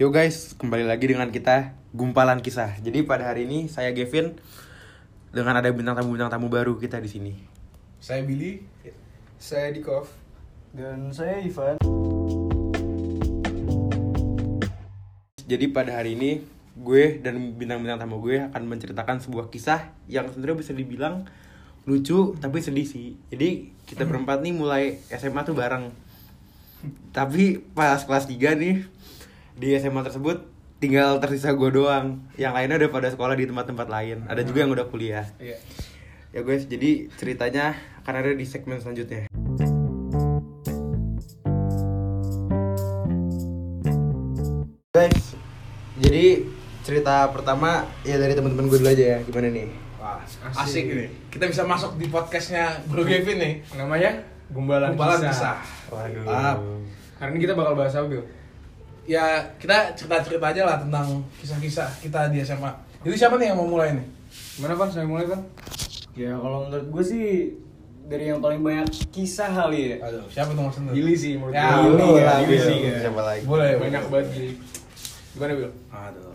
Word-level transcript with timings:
Yo 0.00 0.08
guys, 0.08 0.56
kembali 0.56 0.88
lagi 0.88 1.12
dengan 1.12 1.28
kita 1.28 1.76
Gumpalan 1.92 2.40
Kisah. 2.40 2.72
Jadi 2.80 3.04
pada 3.04 3.28
hari 3.28 3.44
ini 3.44 3.68
saya 3.68 3.92
Gavin 3.92 4.32
dengan 5.28 5.60
ada 5.60 5.68
bintang 5.76 5.92
tamu 5.92 6.16
bintang 6.16 6.32
tamu 6.32 6.48
baru 6.48 6.80
kita 6.80 7.04
di 7.04 7.08
sini. 7.12 7.36
Saya 8.00 8.24
Billy. 8.24 8.64
Saya 9.36 9.68
Dikov 9.68 10.08
Dan 10.72 11.12
saya 11.12 11.44
Ivan 11.44 11.76
Jadi 15.44 15.68
pada 15.68 16.00
hari 16.00 16.16
ini 16.16 16.48
gue 16.80 17.20
dan 17.20 17.36
bintang-bintang 17.60 18.00
tamu 18.00 18.24
gue 18.24 18.40
akan 18.40 18.62
menceritakan 18.72 19.20
sebuah 19.20 19.52
kisah 19.52 19.92
yang 20.08 20.32
sebenarnya 20.32 20.64
bisa 20.64 20.72
dibilang 20.72 21.28
lucu 21.84 22.40
tapi 22.40 22.64
sedih 22.64 22.88
sih. 22.88 23.20
Jadi 23.28 23.68
kita 23.84 24.08
berempat 24.08 24.40
nih 24.40 24.56
mulai 24.56 24.96
SMA 25.12 25.44
tuh 25.44 25.52
bareng. 25.52 25.92
Tapi 27.12 27.60
pas 27.76 28.00
kelas 28.00 28.24
3 28.24 28.56
nih 28.56 28.99
di 29.60 29.76
SMA 29.76 30.00
tersebut 30.00 30.40
tinggal 30.80 31.20
tersisa 31.20 31.52
gue 31.52 31.68
doang. 31.68 32.24
Yang 32.34 32.52
lainnya 32.56 32.76
udah 32.80 32.90
pada 32.90 33.08
sekolah 33.12 33.36
di 33.36 33.44
tempat-tempat 33.44 33.86
lain. 33.86 34.24
Ada 34.24 34.40
juga 34.40 34.64
yang 34.64 34.72
udah 34.72 34.88
kuliah. 34.88 35.28
Iya 35.36 35.60
Ya 36.30 36.40
guys, 36.40 36.62
jadi 36.64 37.10
ceritanya 37.18 37.74
akan 38.00 38.14
ada 38.16 38.30
di 38.32 38.46
segmen 38.46 38.78
selanjutnya. 38.78 39.26
Guys, 44.90 45.34
jadi 45.98 46.46
cerita 46.80 47.28
pertama 47.28 47.84
ya 48.02 48.16
dari 48.16 48.32
teman-teman 48.32 48.70
gue 48.70 48.78
dulu 48.78 48.88
aja 48.88 49.04
ya. 49.04 49.18
Gimana 49.26 49.50
nih? 49.50 49.68
Wah, 50.00 50.22
Asik. 50.24 50.56
asik, 50.56 50.84
nih. 50.88 51.08
Kita 51.28 51.44
bisa 51.44 51.62
masuk 51.66 52.00
di 52.00 52.08
podcastnya 52.08 52.80
Bro 52.88 53.04
Gavin 53.04 53.36
nih. 53.36 53.54
Namanya 53.76 54.22
Gumbalan, 54.48 54.96
Kumpalan 54.96 55.20
Kisah. 55.20 55.30
kisah. 55.30 55.58
Waduh. 55.92 56.24
Ah, 56.26 56.54
Hari 57.20 57.36
ini 57.36 57.44
kita 57.44 57.52
bakal 57.52 57.76
bahas 57.76 57.92
apa, 57.92 58.08
Bil? 58.08 58.24
Ya 59.10 59.26
kita 59.58 59.90
cerita-cerita 59.92 60.46
aja 60.46 60.62
lah 60.64 60.76
tentang 60.78 61.26
kisah-kisah 61.36 61.90
kita 61.98 62.30
di 62.30 62.38
SMA. 62.40 62.70
Jadi 63.02 63.16
siapa 63.16 63.34
nih 63.34 63.50
yang 63.50 63.58
mau 63.58 63.66
mulai 63.66 63.98
nih? 63.98 64.06
Gimana, 64.54 64.78
Van? 64.78 64.88
Saya 64.88 65.02
mulai, 65.04 65.26
Van? 65.26 65.42
Ya 66.14 66.36
kalau 66.36 66.68
menurut 66.68 66.86
gue 66.88 67.04
sih 67.04 67.26
Dari 68.02 68.26
yang 68.26 68.42
paling 68.42 68.58
banyak 68.58 68.90
kisah 69.08 69.46
kali 69.48 69.94
ya 69.94 69.96
Aduh, 70.02 70.26
siapa 70.26 70.50
tuh 70.50 70.66
maksudnya? 70.66 70.90
Gili 70.90 71.14
sih 71.14 71.38
menurut 71.38 71.54
Ya, 71.54 71.78
gue. 71.78 71.94
lu 71.94 72.08
ya, 72.12 72.42
Gili 72.42 72.58
sih 72.58 72.76
ya. 72.82 72.94
Siapa 73.00 73.22
lagi? 73.22 73.42
Boleh, 73.46 73.70
Banyak 73.78 74.02
boleh. 74.04 74.10
banget 74.10 74.28
Gili. 74.34 74.52
Gimana, 75.30 75.52
Bil? 75.54 75.70
Aduh. 75.88 76.34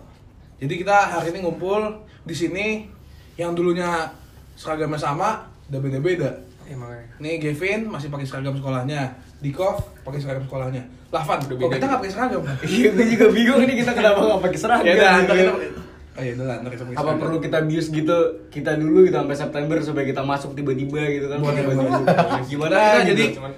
Jadi 0.56 0.74
kita 0.78 0.98
hari 1.12 1.28
ini 1.30 1.40
ngumpul 1.44 1.82
di 2.24 2.32
sini 2.32 2.66
yang 3.36 3.52
dulunya 3.52 4.08
seragamnya 4.56 4.96
sama, 4.96 5.52
udah 5.68 5.80
beda-beda. 5.80 6.32
Makanya. 6.66 7.20
Nih 7.20 7.38
Gavin 7.38 7.92
masih 7.92 8.08
pakai 8.08 8.24
seragam 8.24 8.56
sekolahnya, 8.56 9.12
Dikov 9.46 9.76
pakai 10.02 10.18
seragam 10.18 10.44
sekolahnya. 10.44 10.82
Lavan, 11.08 11.38
Udah 11.40 11.54
kok 11.54 11.62
beda. 11.62 11.76
kita 11.76 11.86
nggak 11.86 12.00
pakai 12.02 12.14
seragam? 12.14 12.42
Iya 12.76 12.90
gue 12.92 13.06
juga 13.08 13.26
bingung 13.30 13.60
ini 13.62 13.74
kita 13.78 13.92
kenapa 13.94 14.20
gak 14.20 14.42
pakai 14.42 14.58
seragam 14.58 14.84
ya 14.84 14.94
udah, 14.96 15.12
ntar 15.22 15.36
gitu. 15.36 15.54
kita 15.54 15.54
Oh 16.16 16.22
iya, 16.22 16.32
udah 16.34 16.56
kita 16.66 16.84
pakai 16.84 16.98
Apa 16.98 17.12
perlu 17.14 17.38
kita 17.38 17.58
bius 17.62 17.88
gitu 17.90 18.18
Kita 18.48 18.72
dulu 18.74 19.04
gitu 19.04 19.14
sampai 19.14 19.36
September 19.36 19.76
Supaya 19.78 20.06
kita 20.06 20.22
masuk 20.22 20.52
tiba-tiba 20.54 20.96
gitu 21.06 21.28
kan 21.28 21.38
Boleh, 21.38 21.62
baju. 21.62 21.76
boleh. 21.78 22.42
Gimana 22.46 22.72
Nah, 22.72 22.92
gitu. 22.98 23.10
jadi 23.12 23.26
Cuman 23.36 23.52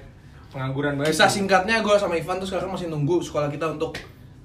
pengangguran 0.48 0.94
banget. 0.96 1.12
Kisah 1.12 1.30
singkatnya 1.30 1.76
gue 1.80 1.96
sama 1.96 2.14
Ivan 2.14 2.38
tuh 2.38 2.48
sekarang 2.48 2.70
masih 2.70 2.88
nunggu 2.88 3.22
sekolah 3.22 3.48
kita 3.48 3.68
untuk 3.70 3.94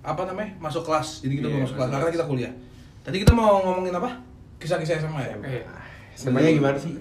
apa 0.01 0.23
namanya 0.23 0.51
masuk 0.59 0.83
kelas. 0.83 1.23
Jadi 1.23 1.35
kita 1.37 1.47
Iya, 1.47 1.53
belum 1.53 1.63
masuk 1.65 1.77
kelas 1.79 1.89
karena 1.91 2.13
kita 2.13 2.25
kuliah. 2.27 2.53
Tadi 3.01 3.17
kita 3.19 3.33
mau 3.33 3.63
ngomongin 3.63 3.95
apa? 3.95 4.11
Kisah-kisah 4.59 5.01
SMA 5.01 5.23
ya. 5.23 5.35
Eh, 5.43 5.63
Semuanya 6.13 6.51
gimana 6.51 6.77
sih? 6.77 6.93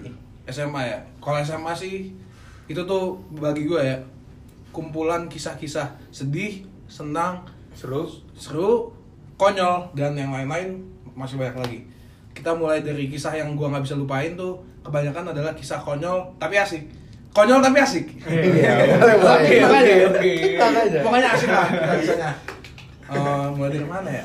SMA 0.46 0.80
ya. 0.82 0.96
Kalau 1.18 1.36
SMA 1.38 1.72
sih 1.72 1.94
itu 2.64 2.80
tuh 2.82 3.02
bagi 3.32 3.62
gue 3.62 3.78
ya 3.78 3.98
kumpulan 4.72 5.28
kisah-kisah 5.28 5.94
sedih, 6.08 6.64
senang, 6.88 7.44
seru. 7.76 8.08
seru, 8.32 8.90
konyol 9.36 9.92
dan 9.94 10.16
yang 10.16 10.32
lain-lain 10.32 10.80
masih 11.12 11.36
banyak 11.36 11.56
lagi. 11.60 11.78
Kita 12.32 12.56
mulai 12.56 12.80
dari 12.80 13.12
kisah 13.12 13.36
yang 13.36 13.52
gua 13.54 13.68
nggak 13.68 13.84
bisa 13.84 13.94
lupain 13.94 14.32
tuh 14.34 14.64
kebanyakan 14.82 15.30
adalah 15.36 15.52
kisah 15.52 15.78
konyol 15.78 16.32
tapi 16.40 16.56
asik. 16.56 16.82
Konyol 17.32 17.60
tapi 17.60 17.78
asik. 17.80 18.06
Iya. 18.28 18.98
Oke, 19.40 19.56
makanya, 19.64 19.94
oke. 20.12 20.32
Pokoknya 21.00 21.28
asik 21.32 21.48
lah 21.48 21.68
kisahnya. 21.96 22.30
Eh, 23.12 23.46
mulai 23.56 23.70
dari 23.76 23.88
mana 23.88 24.08
ya? 24.08 24.24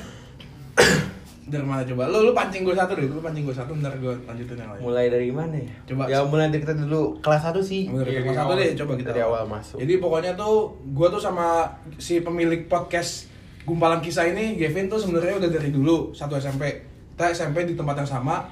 Dari 1.47 1.63
mana 1.63 1.81
coba? 1.87 2.11
Lu 2.11 2.27
lu 2.27 2.31
pancing 2.35 2.67
gue 2.67 2.75
satu 2.75 2.91
deh, 2.99 3.07
lu 3.07 3.23
pancing 3.23 3.47
gue 3.47 3.55
satu, 3.55 3.71
bentar 3.71 3.95
gue 3.95 4.13
lanjutin 4.27 4.59
yang 4.59 4.71
lain. 4.75 4.81
Mulai 4.83 5.05
dari 5.07 5.31
mana 5.31 5.55
ya? 5.55 5.71
Coba. 5.87 6.03
Ya 6.11 6.19
mulai 6.27 6.51
dari 6.51 6.61
kita 6.67 6.75
dulu 6.75 7.23
kelas 7.23 7.43
1 7.47 7.63
sih. 7.63 7.87
Mulai 7.87 8.03
dari 8.03 8.11
Iya, 8.11 8.21
kelas 8.21 8.35
dari 8.35 8.43
satu 8.43 8.53
deh, 8.59 8.69
coba 8.75 8.91
kita. 8.99 9.09
Dari 9.15 9.23
awal 9.23 9.43
masuk. 9.47 9.77
Jadi 9.79 9.93
pokoknya 10.03 10.31
tuh 10.35 10.75
gue 10.91 11.07
tuh 11.07 11.21
sama 11.23 11.47
si 11.95 12.19
pemilik 12.19 12.67
podcast 12.67 13.31
Gumpalan 13.63 14.03
Kisah 14.03 14.27
ini, 14.27 14.59
Gavin 14.59 14.91
tuh 14.91 14.99
sebenarnya 14.99 15.39
udah 15.39 15.49
dari 15.51 15.71
dulu 15.71 16.11
satu 16.11 16.35
SMP. 16.35 16.83
Kita 17.15 17.31
SMP 17.31 17.63
di 17.63 17.73
tempat 17.79 18.03
yang 18.03 18.09
sama. 18.19 18.47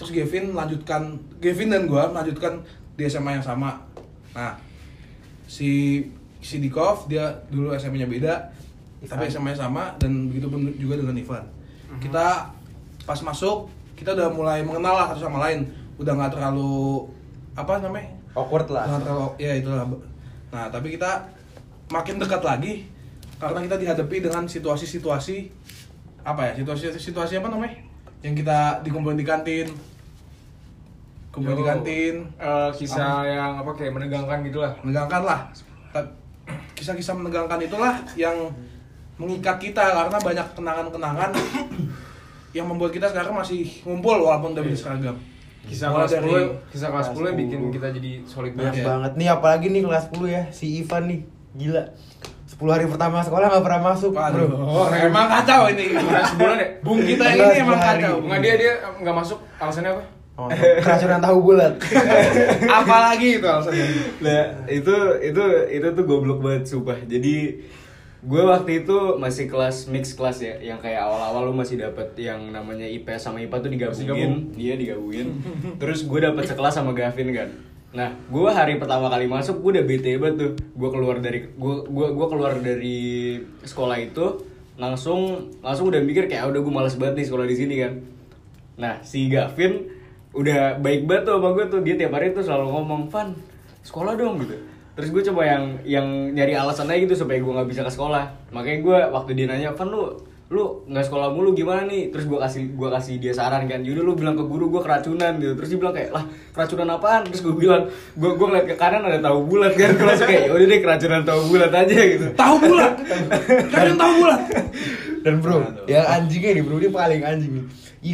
Terus 0.00 0.10
Gavin 0.12 0.56
lanjutkan, 0.56 1.20
Gavin 1.40 1.68
dan 1.68 1.84
gue 1.84 2.00
melanjutkan 2.00 2.64
di 2.96 3.04
SMA 3.08 3.40
yang 3.40 3.44
sama. 3.44 3.76
Nah, 4.32 4.56
si 5.48 6.04
si 6.38 6.62
Dikov 6.62 7.10
dia 7.10 7.28
dulu 7.50 7.74
SMP-nya 7.74 8.06
beda, 8.06 8.34
tapi 9.06 9.26
SMA 9.28 9.52
nya 9.52 9.68
sama 9.68 9.94
dan 9.98 10.32
begitu 10.32 10.46
pun 10.48 10.64
juga 10.78 10.96
dengan 10.98 11.16
Ivan. 11.16 11.57
Kita 11.98 12.50
pas 13.04 13.20
masuk 13.24 13.70
kita 13.98 14.14
udah 14.14 14.30
mulai 14.30 14.62
mengenal 14.62 14.94
lah 14.94 15.06
satu 15.10 15.26
sama 15.26 15.42
lain, 15.42 15.66
udah 15.98 16.12
nggak 16.14 16.38
terlalu 16.38 17.10
apa 17.58 17.82
namanya 17.82 18.18
Awkward 18.38 18.70
lah. 18.70 18.84
Jangan 18.86 19.02
terlalu, 19.02 19.28
ya 19.42 19.52
itulah. 19.58 19.84
Nah, 20.54 20.64
tapi 20.70 20.94
kita 20.94 21.26
makin 21.90 22.22
dekat 22.22 22.42
lagi 22.44 22.86
karena 23.42 23.58
kita 23.66 23.76
dihadapi 23.82 24.16
dengan 24.22 24.46
situasi-situasi 24.46 25.36
apa 26.22 26.52
ya? 26.52 26.52
Situasi-situasi 26.62 27.42
apa 27.42 27.48
namanya? 27.50 27.82
Yang 28.22 28.46
kita 28.46 28.58
dikumpulin 28.86 29.18
di 29.18 29.26
kantin. 29.26 29.68
Kumpul 31.28 31.60
di 31.60 31.66
kantin, 31.66 32.14
eh, 32.40 32.70
kisah 32.72 33.22
yang 33.28 33.52
apa 33.60 33.70
kayak 33.76 33.94
menegangkan 33.94 34.42
gitu 34.42 34.58
lah. 34.64 34.72
menegangkan 34.80 35.22
lah. 35.22 35.40
Kisah-kisah 36.74 37.14
menegangkan 37.14 37.60
itulah 37.62 38.00
yang 38.16 38.48
mengikat 39.18 39.58
kita 39.58 39.82
karena 39.82 40.18
banyak 40.18 40.46
kenangan-kenangan 40.54 41.30
yang 42.50 42.66
membuat 42.66 42.90
kita 42.90 43.06
sekarang 43.08 43.34
masih 43.34 43.68
ngumpul 43.82 44.16
walaupun 44.18 44.52
udah 44.52 44.62
beda 44.62 44.78
seragam. 44.78 45.16
Kisah 45.62 45.92
kelas 45.92 46.10
dari- 46.10 46.32
10, 46.32 46.72
kisah 46.72 46.88
kelas 46.88 47.06
10 47.12 47.28
yang 47.28 47.38
bikin 47.38 47.60
kita 47.68 47.86
jadi 47.92 48.10
solid 48.24 48.52
banget. 48.54 48.74
Iya. 48.74 48.84
banget 48.86 49.12
nih 49.14 49.28
apalagi 49.28 49.66
nih 49.68 49.82
kelas 49.84 50.04
10 50.08 50.26
ya 50.26 50.42
si 50.48 50.80
Ivan 50.80 51.02
nih. 51.06 51.20
Gila. 51.54 51.84
10 52.48 52.72
hari 52.72 52.86
pertama 52.88 53.20
sekolah 53.20 53.46
gak 53.50 53.60
pernah 53.62 53.82
masuk, 53.86 54.10
Waduh, 54.10 54.48
Bro. 54.48 54.88
emang 54.90 55.28
kacau 55.28 55.68
ini. 55.68 55.92
Sebulan 56.26 56.56
ya? 56.56 56.68
Bung 56.80 57.04
kita 57.04 57.24
ini 57.28 57.60
emang 57.60 57.76
hari. 57.76 58.00
kacau. 58.00 58.14
Enggak 58.24 58.40
dia 58.40 58.54
dia 58.56 58.72
nggak 58.98 59.14
masuk 59.14 59.38
alasannya 59.56 59.92
apa? 59.92 60.02
Oh, 60.38 60.46
keracunan 60.54 61.18
tahu 61.18 61.38
bulat. 61.42 61.74
Apalagi 62.80 63.28
itu 63.36 63.46
alasannya. 63.46 63.86
Nah 64.18 64.42
itu 64.66 64.94
itu 65.20 65.44
itu 65.68 65.86
tuh 65.92 66.04
goblok 66.04 66.38
banget 66.38 66.62
sumpah 66.64 66.94
Jadi 67.04 67.58
gue 68.18 68.42
waktu 68.42 68.82
itu 68.82 69.14
masih 69.14 69.46
kelas 69.46 69.86
mix 69.86 70.10
kelas 70.18 70.42
ya 70.42 70.58
yang 70.58 70.82
kayak 70.82 71.06
awal-awal 71.06 71.46
lu 71.46 71.54
masih 71.54 71.78
dapat 71.78 72.18
yang 72.18 72.50
namanya 72.50 72.82
IPS 72.82 73.30
sama 73.30 73.38
IPA 73.38 73.56
tuh 73.62 73.70
digabungin. 73.70 74.10
Gabung. 74.10 74.34
iya 74.58 74.74
digabungin. 74.74 75.38
Terus 75.82 76.02
gue 76.02 76.18
dapet 76.18 76.50
sekelas 76.50 76.74
sama 76.74 76.90
Gavin 76.98 77.30
kan. 77.30 77.48
Nah 77.94 78.10
gue 78.26 78.48
hari 78.50 78.74
pertama 78.82 79.06
kali 79.06 79.30
masuk 79.30 79.62
gue 79.62 79.78
udah 79.78 79.84
bete 79.86 80.18
banget 80.18 80.34
tuh. 80.34 80.52
Gue 80.74 80.88
keluar 80.90 81.22
dari 81.22 81.46
gue 81.46 81.74
gue 81.86 82.06
gue 82.10 82.26
keluar 82.26 82.52
dari 82.58 82.98
sekolah 83.62 83.96
itu 84.02 84.26
langsung 84.74 85.54
langsung 85.62 85.86
udah 85.90 86.02
mikir 86.02 86.26
kayak 86.26 86.42
"Ah, 86.46 86.50
udah 86.50 86.58
gue 86.58 86.74
males 86.74 86.98
banget 86.98 87.22
nih 87.22 87.26
sekolah 87.30 87.46
di 87.46 87.54
sini 87.54 87.74
kan. 87.78 87.92
Nah 88.82 88.98
si 89.06 89.30
Gavin 89.30 89.94
udah 90.34 90.82
baik 90.82 91.06
banget 91.06 91.30
tuh 91.30 91.38
sama 91.38 91.54
gue 91.54 91.64
tuh. 91.70 91.80
Dia 91.86 91.94
tiap 91.94 92.18
hari 92.18 92.34
tuh 92.34 92.42
selalu 92.42 92.66
ngomong 92.66 93.06
Van 93.14 93.30
sekolah 93.86 94.18
dong 94.18 94.42
gitu 94.42 94.58
terus 94.98 95.14
gue 95.14 95.22
coba 95.30 95.46
yang 95.46 95.64
yang 95.86 96.06
nyari 96.34 96.58
alasan 96.58 96.90
aja 96.90 96.98
gitu 97.06 97.14
supaya 97.14 97.38
gue 97.38 97.52
nggak 97.54 97.70
bisa 97.70 97.86
ke 97.86 97.92
sekolah 97.94 98.50
makanya 98.50 98.78
gue 98.82 98.98
waktu 99.14 99.30
dia 99.38 99.46
nanya 99.46 99.70
Van 99.78 99.86
lu 99.86 100.10
lu 100.48 100.82
nggak 100.90 101.04
sekolah 101.06 101.28
mulu 101.30 101.54
gimana 101.54 101.86
nih 101.86 102.10
terus 102.10 102.26
gue 102.26 102.34
kasih 102.34 102.72
gue 102.74 102.88
kasih 102.88 103.14
dia 103.22 103.36
saran 103.36 103.68
kan 103.70 103.84
yaudah 103.84 104.00
lu 104.02 104.18
bilang 104.18 104.34
ke 104.34 104.42
guru 104.42 104.72
gue 104.74 104.82
keracunan 104.82 105.38
gitu 105.38 105.54
terus 105.54 105.68
dia 105.70 105.78
bilang 105.78 105.94
kayak 105.94 106.10
lah 106.10 106.24
keracunan 106.50 106.88
apaan 106.98 107.22
terus 107.30 107.46
gue 107.46 107.54
bilang 107.54 107.86
gue 108.16 108.30
gue 108.32 108.46
ngeliat 108.48 108.66
ke 108.66 108.74
kanan 108.74 109.06
ada 109.06 109.22
tahu 109.22 109.44
bulat 109.46 109.76
kan 109.78 109.92
gue 109.94 110.06
langsung 110.08 110.26
kayak 110.26 110.50
yaudah 110.50 110.66
deh 110.66 110.80
keracunan 110.82 111.20
tahu 111.22 111.40
bulat 111.46 111.70
aja 111.70 111.94
gitu 111.94 112.26
Tahu 112.34 112.54
bulat. 112.58 112.94
Kalian 113.70 113.96
tahu 114.00 114.12
bulat. 114.24 114.40
Dan 115.22 115.34
bro, 115.44 115.56
yang 115.90 116.06
anjingnya 116.06 116.50
nih 116.56 116.62
bro, 116.64 116.76
dia 116.80 116.90
paling 116.94 117.20
anjing 117.20 117.52
nih. 117.60 117.64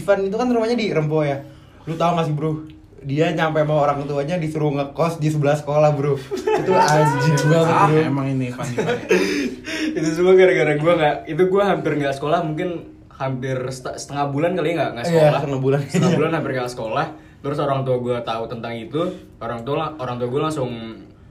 Ivan 0.01 0.19
itu 0.27 0.37
kan 0.37 0.47
rumahnya 0.51 0.77
di 0.77 0.87
Rempo 0.91 1.23
ya. 1.23 1.39
Lu 1.85 1.95
tahu 1.95 2.11
gak 2.19 2.27
sih 2.27 2.35
bro? 2.35 2.65
Dia 3.05 3.31
nyampe 3.31 3.61
sama 3.61 3.75
orang 3.79 4.03
tuanya 4.03 4.37
disuruh 4.37 4.73
ngekos 4.73 5.17
di 5.17 5.29
sebelah 5.29 5.55
sekolah 5.55 5.93
bro. 5.93 6.17
Itu 6.57 6.73
anjing 6.73 7.37
banget 7.45 7.69
Ah, 7.71 7.87
bro. 7.87 8.01
emang 8.03 8.27
ini 8.29 8.49
Fanny. 8.49 8.77
itu 9.97 10.09
semua 10.11 10.33
gara-gara 10.33 10.75
gue 10.75 10.93
nggak 10.95 11.17
itu 11.27 11.43
gue 11.45 11.63
hampir 11.63 11.93
nggak 11.95 12.15
sekolah 12.15 12.43
mungkin 12.43 12.69
hampir 13.11 13.55
set- 13.71 13.95
setengah 13.97 14.27
bulan 14.27 14.53
kali 14.53 14.69
ya 14.69 14.75
nggak 14.75 14.91
nggak 14.91 15.05
Iya, 15.05 15.13
sekolah 15.15 15.39
setengah 15.39 15.61
bulan. 15.61 15.81
setengah 15.85 16.13
bulan 16.15 16.31
hampir 16.33 16.51
nggak 16.53 16.73
sekolah 16.73 17.07
terus 17.39 17.59
orang 17.59 17.81
tua 17.83 17.97
gue 17.99 18.17
tahu 18.21 18.43
tentang 18.49 18.73
itu 18.75 19.01
orang 19.39 19.61
tua 19.63 19.95
orang 19.95 20.17
tua 20.17 20.27
gue 20.27 20.41
langsung 20.41 20.71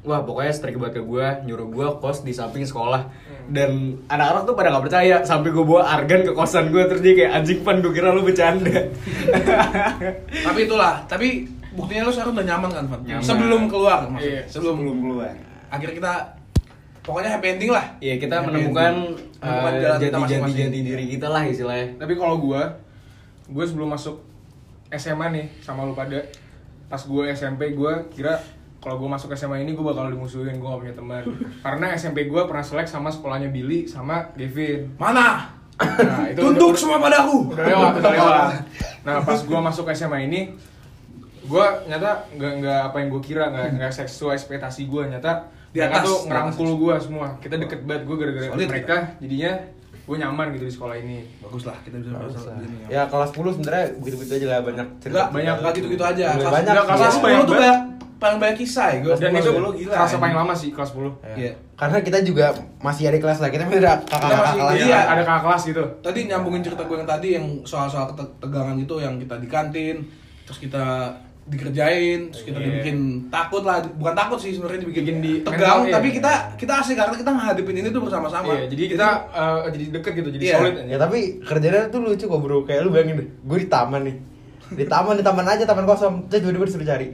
wah 0.02 0.22
pokoknya 0.22 0.52
strik 0.52 0.78
banget 0.78 0.96
ke 0.96 1.04
gue 1.04 1.28
nyuruh 1.44 1.68
gue 1.68 1.88
kos 1.98 2.22
di 2.22 2.32
samping 2.32 2.64
sekolah 2.64 3.04
dan 3.46 3.72
anak-anak 4.06 4.44
tuh 4.46 4.54
pada 4.54 4.70
nggak 4.70 4.86
percaya 4.86 5.16
sampai 5.22 5.50
gue 5.50 5.66
bawa 5.66 5.84
argan 5.90 6.22
ke 6.22 6.32
kosan 6.32 6.70
gue 6.70 6.84
terus 6.86 7.02
dia 7.02 7.14
kayak 7.18 7.32
anjing 7.34 7.60
pan 7.60 7.80
gue 7.80 7.92
kira 7.92 8.10
lu 8.10 8.22
bercanda 8.22 8.88
tapi 10.40 10.60
itulah 10.62 11.04
tapi 11.04 11.50
buktinya 11.74 12.02
lu 12.04 12.12
sekarang 12.12 12.32
udah 12.34 12.46
nyaman 12.46 12.70
kan 12.72 12.84
Van 12.86 13.02
Nyaman. 13.02 13.22
sebelum 13.22 13.62
keluar 13.66 14.00
maksudnya 14.06 14.34
Iya, 14.36 14.42
sebelum 14.46 14.76
belum 14.78 14.98
keluar 15.00 15.34
akhirnya 15.68 15.96
kita 15.96 16.14
pokoknya 17.02 17.30
happy 17.32 17.48
ending 17.52 17.72
lah 17.72 17.86
Iya 17.98 18.16
kita 18.16 18.36
Happy 18.36 18.48
menemukan 18.48 18.94
ending. 18.94 19.32
Menemukan 19.38 19.72
eh, 19.72 19.82
jalan 19.82 20.00
jati-jati 20.00 20.22
masing-masing. 20.40 20.56
jati 20.64 20.80
diri 20.82 21.06
kita 21.10 21.28
lah 21.28 21.44
istilahnya. 21.44 21.88
Tapi 21.98 22.14
kalau 22.14 22.40
gua, 22.40 22.62
gua 23.46 23.64
sebelum 23.66 23.92
masuk 23.92 24.16
SMA 24.90 25.28
nih 25.30 25.46
sama 25.60 25.84
lu 25.84 25.92
pada, 25.92 26.16
pas 26.88 27.02
gua 27.02 27.28
SMP 27.28 27.74
gua 27.74 28.08
kira 28.08 28.40
kalau 28.80 28.96
gua 28.98 29.10
masuk 29.12 29.34
SMA 29.34 29.60
ini 29.60 29.74
gua 29.74 29.92
bakal 29.92 30.08
dimusuhin, 30.08 30.56
gua 30.56 30.76
gak 30.76 30.82
punya 30.82 30.96
teman. 30.96 31.24
Karena 31.66 31.92
SMP 31.92 32.24
gua 32.26 32.46
pernah 32.46 32.62
selek 32.62 32.86
sama 32.86 33.10
sekolahnya 33.10 33.50
Billy 33.50 33.84
sama 33.84 34.32
Gavin. 34.34 34.96
mana 34.96 35.52
Nah, 35.76 36.30
itu 36.30 36.40
tunduk 36.40 36.70
udah- 36.70 36.80
semua 36.80 36.98
padaku 37.02 37.50
udah 37.50 37.66
lewat 37.66 37.92
udah 37.98 38.12
lewat 38.14 38.48
nah 39.04 39.20
pas 39.20 39.40
gua 39.42 39.60
masuk 39.60 39.90
SMA 39.90 40.24
ini 40.24 40.42
gua 41.46 41.66
nyata 41.84 42.12
nggak 42.32 42.52
nggak 42.58 42.80
apa 42.86 42.98
yang 42.98 43.10
gua 43.10 43.22
kira 43.22 43.44
nggak 43.48 43.68
nggak 43.76 43.92
sesuai 43.94 44.36
ekspektasi 44.36 44.86
gua. 44.86 45.04
Nyata 45.06 45.32
Di 45.70 45.78
mereka 45.78 46.00
atas, 46.00 46.06
tuh 46.06 46.18
ngerangkul 46.26 46.70
gua 46.76 46.96
semua. 46.98 47.28
Kita 47.38 47.56
deket 47.56 47.84
banget. 47.84 48.04
Gua 48.04 48.16
gara-gara 48.16 48.46
Solid. 48.48 48.68
mereka 48.68 48.96
jadinya 49.18 49.52
gua 50.04 50.16
nyaman 50.18 50.48
gitu 50.52 50.64
di 50.64 50.74
sekolah 50.74 50.96
ini. 50.96 51.18
Bagus 51.40 51.64
lah 51.64 51.78
kita 51.80 51.96
bisa 51.98 52.12
bahas 52.12 52.34
begini 52.36 52.76
ya. 52.88 53.04
kelas 53.06 53.30
10 53.32 53.54
sebenarnya 53.54 53.86
begitu-begitu 53.98 54.34
aja 54.36 54.48
lah 54.48 54.60
banyak 54.62 54.88
cerita. 54.98 55.14
Enggak, 55.14 55.28
banyak. 55.32 55.56
Enggak 55.58 55.74
gitu-gitu 55.74 56.04
aja. 56.04 56.26
Lebih 56.30 56.42
Kelas- 56.42 56.54
banyak 56.54 56.74
kelas 56.76 57.00
Iya, 57.00 57.10
10 57.10 57.24
banyak 57.24 57.44
tuh 57.44 57.56
banyak 57.58 57.80
paling 58.16 58.40
banyak 58.40 58.58
kisah 58.58 58.88
ya. 58.88 58.98
Gua 59.00 59.14
dan 59.14 59.30
kelas 59.30 59.44
itu 59.44 59.52
10 59.52 59.72
gila. 59.76 59.94
kerasa 59.94 60.16
ya. 60.16 60.20
paling 60.22 60.36
lama 60.38 60.54
sih 60.54 60.70
kelas 60.70 60.90
10 60.92 61.12
Iya. 61.34 61.52
karena 61.74 61.98
kita 62.00 62.18
juga 62.22 62.46
masih 62.80 63.04
ada 63.06 63.18
kelas 63.18 63.38
lah. 63.38 63.50
Kita 63.50 63.64
masih 63.66 63.80
ada 63.80 63.92
kakak-kakak 64.02 64.40
masih- 64.40 64.60
kelas. 64.62 64.76
iya. 64.82 65.00
ada 65.06 65.22
kakak 65.22 65.44
kelas 65.44 65.62
gitu. 65.66 65.84
Tadi 66.00 66.20
nyambungin 66.26 66.62
cerita 66.62 66.82
gue 66.82 66.96
yang 66.96 67.10
tadi 67.10 67.28
yang 67.34 67.46
soal-soal 67.64 68.06
ketegangan 68.10 68.78
itu 68.78 68.96
yang 68.98 69.16
kita 69.18 69.36
di 69.36 69.48
kantin, 69.50 69.96
terus 70.44 70.56
kita 70.58 70.86
dikerjain, 71.46 72.32
terus 72.32 72.44
kita 72.46 72.56
Iya. 72.56 72.66
dibikin 72.66 72.98
takut 73.28 73.62
lah, 73.62 73.84
bukan 73.92 74.14
takut 74.14 74.40
sih 74.40 74.52
sebenarnya 74.52 74.80
dibikin 74.82 75.04
Bikin 75.04 75.18
di 75.20 75.34
tegang, 75.42 75.60
mental, 75.78 75.80
iya. 75.84 75.94
tapi 75.94 76.08
kita 76.10 76.32
kita 76.56 76.74
asik 76.80 76.96
karena 76.96 77.14
kita 77.14 77.32
ngadepin 77.32 77.76
ini 77.78 77.90
tuh 77.90 78.02
bersama-sama. 78.02 78.48
iya 78.50 78.66
jadi 78.66 78.84
kita 78.90 79.08
eh, 79.30 79.60
jadi 79.70 79.86
deket 79.92 80.12
gitu 80.16 80.30
jadi 80.32 80.44
Iya. 80.46 80.56
solid 80.58 80.76
ya 80.86 80.98
tapi 80.98 81.20
kerjanya 81.42 81.82
tuh 81.88 82.00
lucu 82.02 82.26
kok 82.26 82.40
bro 82.40 82.64
kayak 82.64 82.82
lu 82.82 82.90
bayangin 82.90 83.16
deh 83.18 83.28
gue 83.28 83.58
di 83.60 83.68
taman 83.68 84.02
nih 84.04 84.16
di 84.74 84.86
taman 84.86 85.14
di 85.14 85.24
taman 85.24 85.46
aja 85.46 85.64
taman 85.64 85.84
kosong 85.84 86.14
terus 86.26 86.42
tiba-tiba 86.42 86.66
disuruh 86.66 86.88
cari 86.88 87.08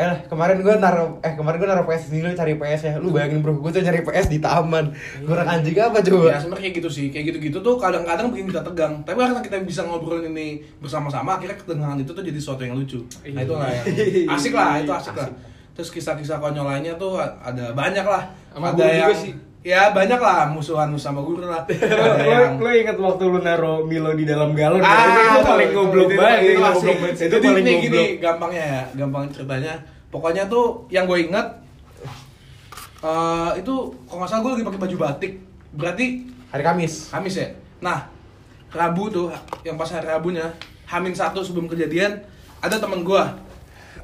eh 0.00 0.24
kemarin 0.32 0.64
gue 0.64 0.74
naruh 0.80 1.20
eh 1.20 1.36
kemarin 1.36 1.56
gue 1.60 1.68
naruh 1.68 1.84
PS 1.84 2.08
lu 2.08 2.32
cari 2.32 2.56
PS 2.56 2.80
ya 2.88 2.92
lu 2.96 3.12
bayangin 3.12 3.44
bro 3.44 3.52
gue 3.60 3.68
tuh 3.68 3.84
cari 3.84 4.00
PS 4.00 4.32
di 4.32 4.40
taman 4.40 4.96
kurang 5.28 5.44
anjing 5.44 5.76
apa 5.76 6.00
coba 6.00 6.30
Ya 6.30 6.38
sebenarnya 6.38 6.70
kayak 6.70 6.76
gitu 6.78 6.90
sih, 6.90 7.06
kayak 7.10 7.24
gitu-gitu 7.34 7.58
tuh 7.58 7.74
kadang-kadang 7.76 8.30
bikin 8.30 8.54
kita 8.54 8.62
tegang. 8.62 9.02
Tapi 9.02 9.18
karena 9.18 9.42
kita 9.42 9.56
bisa 9.66 9.82
ngobrolin 9.82 10.30
ini 10.30 10.62
bersama-sama, 10.78 11.36
akhirnya 11.36 11.58
ketegangan 11.58 11.98
itu 11.98 12.10
tuh 12.14 12.22
jadi 12.22 12.38
sesuatu 12.38 12.62
yang 12.62 12.78
lucu. 12.78 13.02
Nah 13.34 13.42
itu 13.42 13.54
lah 13.58 13.68
yang 13.74 13.86
asik 14.38 14.52
lah, 14.54 14.78
itu 14.78 14.92
asik, 14.94 15.14
lah. 15.18 15.28
Terus 15.74 15.88
kisah-kisah 15.90 16.38
konyol 16.38 16.66
lainnya 16.66 16.94
tuh 16.94 17.18
ada 17.18 17.74
banyak 17.74 18.06
lah. 18.06 18.30
Sama 18.54 18.76
ada 18.76 18.84
yang 18.86 19.10
juga 19.10 19.16
sih. 19.18 19.32
Ya 19.60 19.90
banyak 19.90 20.16
lah 20.16 20.48
musuhan 20.48 20.88
sama 20.94 21.20
guru 21.20 21.44
lah. 21.44 21.62
lo, 21.68 22.58
lo 22.58 22.70
inget 22.70 22.96
waktu 22.96 23.24
lu 23.24 23.38
naro 23.38 23.84
Milo 23.84 24.12
di 24.12 24.24
dalam 24.24 24.52
galon 24.52 24.80
Ah, 24.80 25.36
itu 25.36 25.40
paling 25.44 25.70
goblok 25.70 26.08
itu- 26.08 26.16
banget 26.16 26.38
itu 26.40 26.50
itu 26.50 26.60
goblok 26.62 26.96
itu 27.04 27.20
Jadi 27.28 27.46
paling 27.46 27.64
nih 27.64 27.74
gini 27.78 27.92
goblok 27.92 28.20
gampangnya 28.20 28.64
ya, 28.64 28.82
gampang 28.96 29.24
ceritanya. 29.28 29.74
Pokoknya 30.08 30.44
tuh 30.46 30.64
yang 30.88 31.04
gue 31.04 31.18
inget 31.22 31.46
eh, 33.00 33.50
itu 33.56 33.74
kalau 34.04 34.18
nggak 34.18 34.30
salah 34.30 34.42
gue 34.42 34.52
lagi 34.54 34.64
pakai 34.66 34.80
baju 34.80 34.96
batik. 34.98 35.32
Berarti 35.70 36.06
hari 36.48 36.62
Kamis 36.62 37.08
Kamis 37.08 37.34
ya. 37.36 37.48
Nah, 37.80 38.08
Rabu 38.70 39.08
tuh 39.08 39.28
yang 39.60 39.74
pas 39.74 39.88
hari 39.88 40.06
Rabunya, 40.06 40.46
Hamin 40.84 41.10
satu 41.10 41.40
sebelum 41.40 41.66
kejadian 41.66 42.22
ada 42.58 42.76
temen 42.76 43.02
gua 43.02 43.34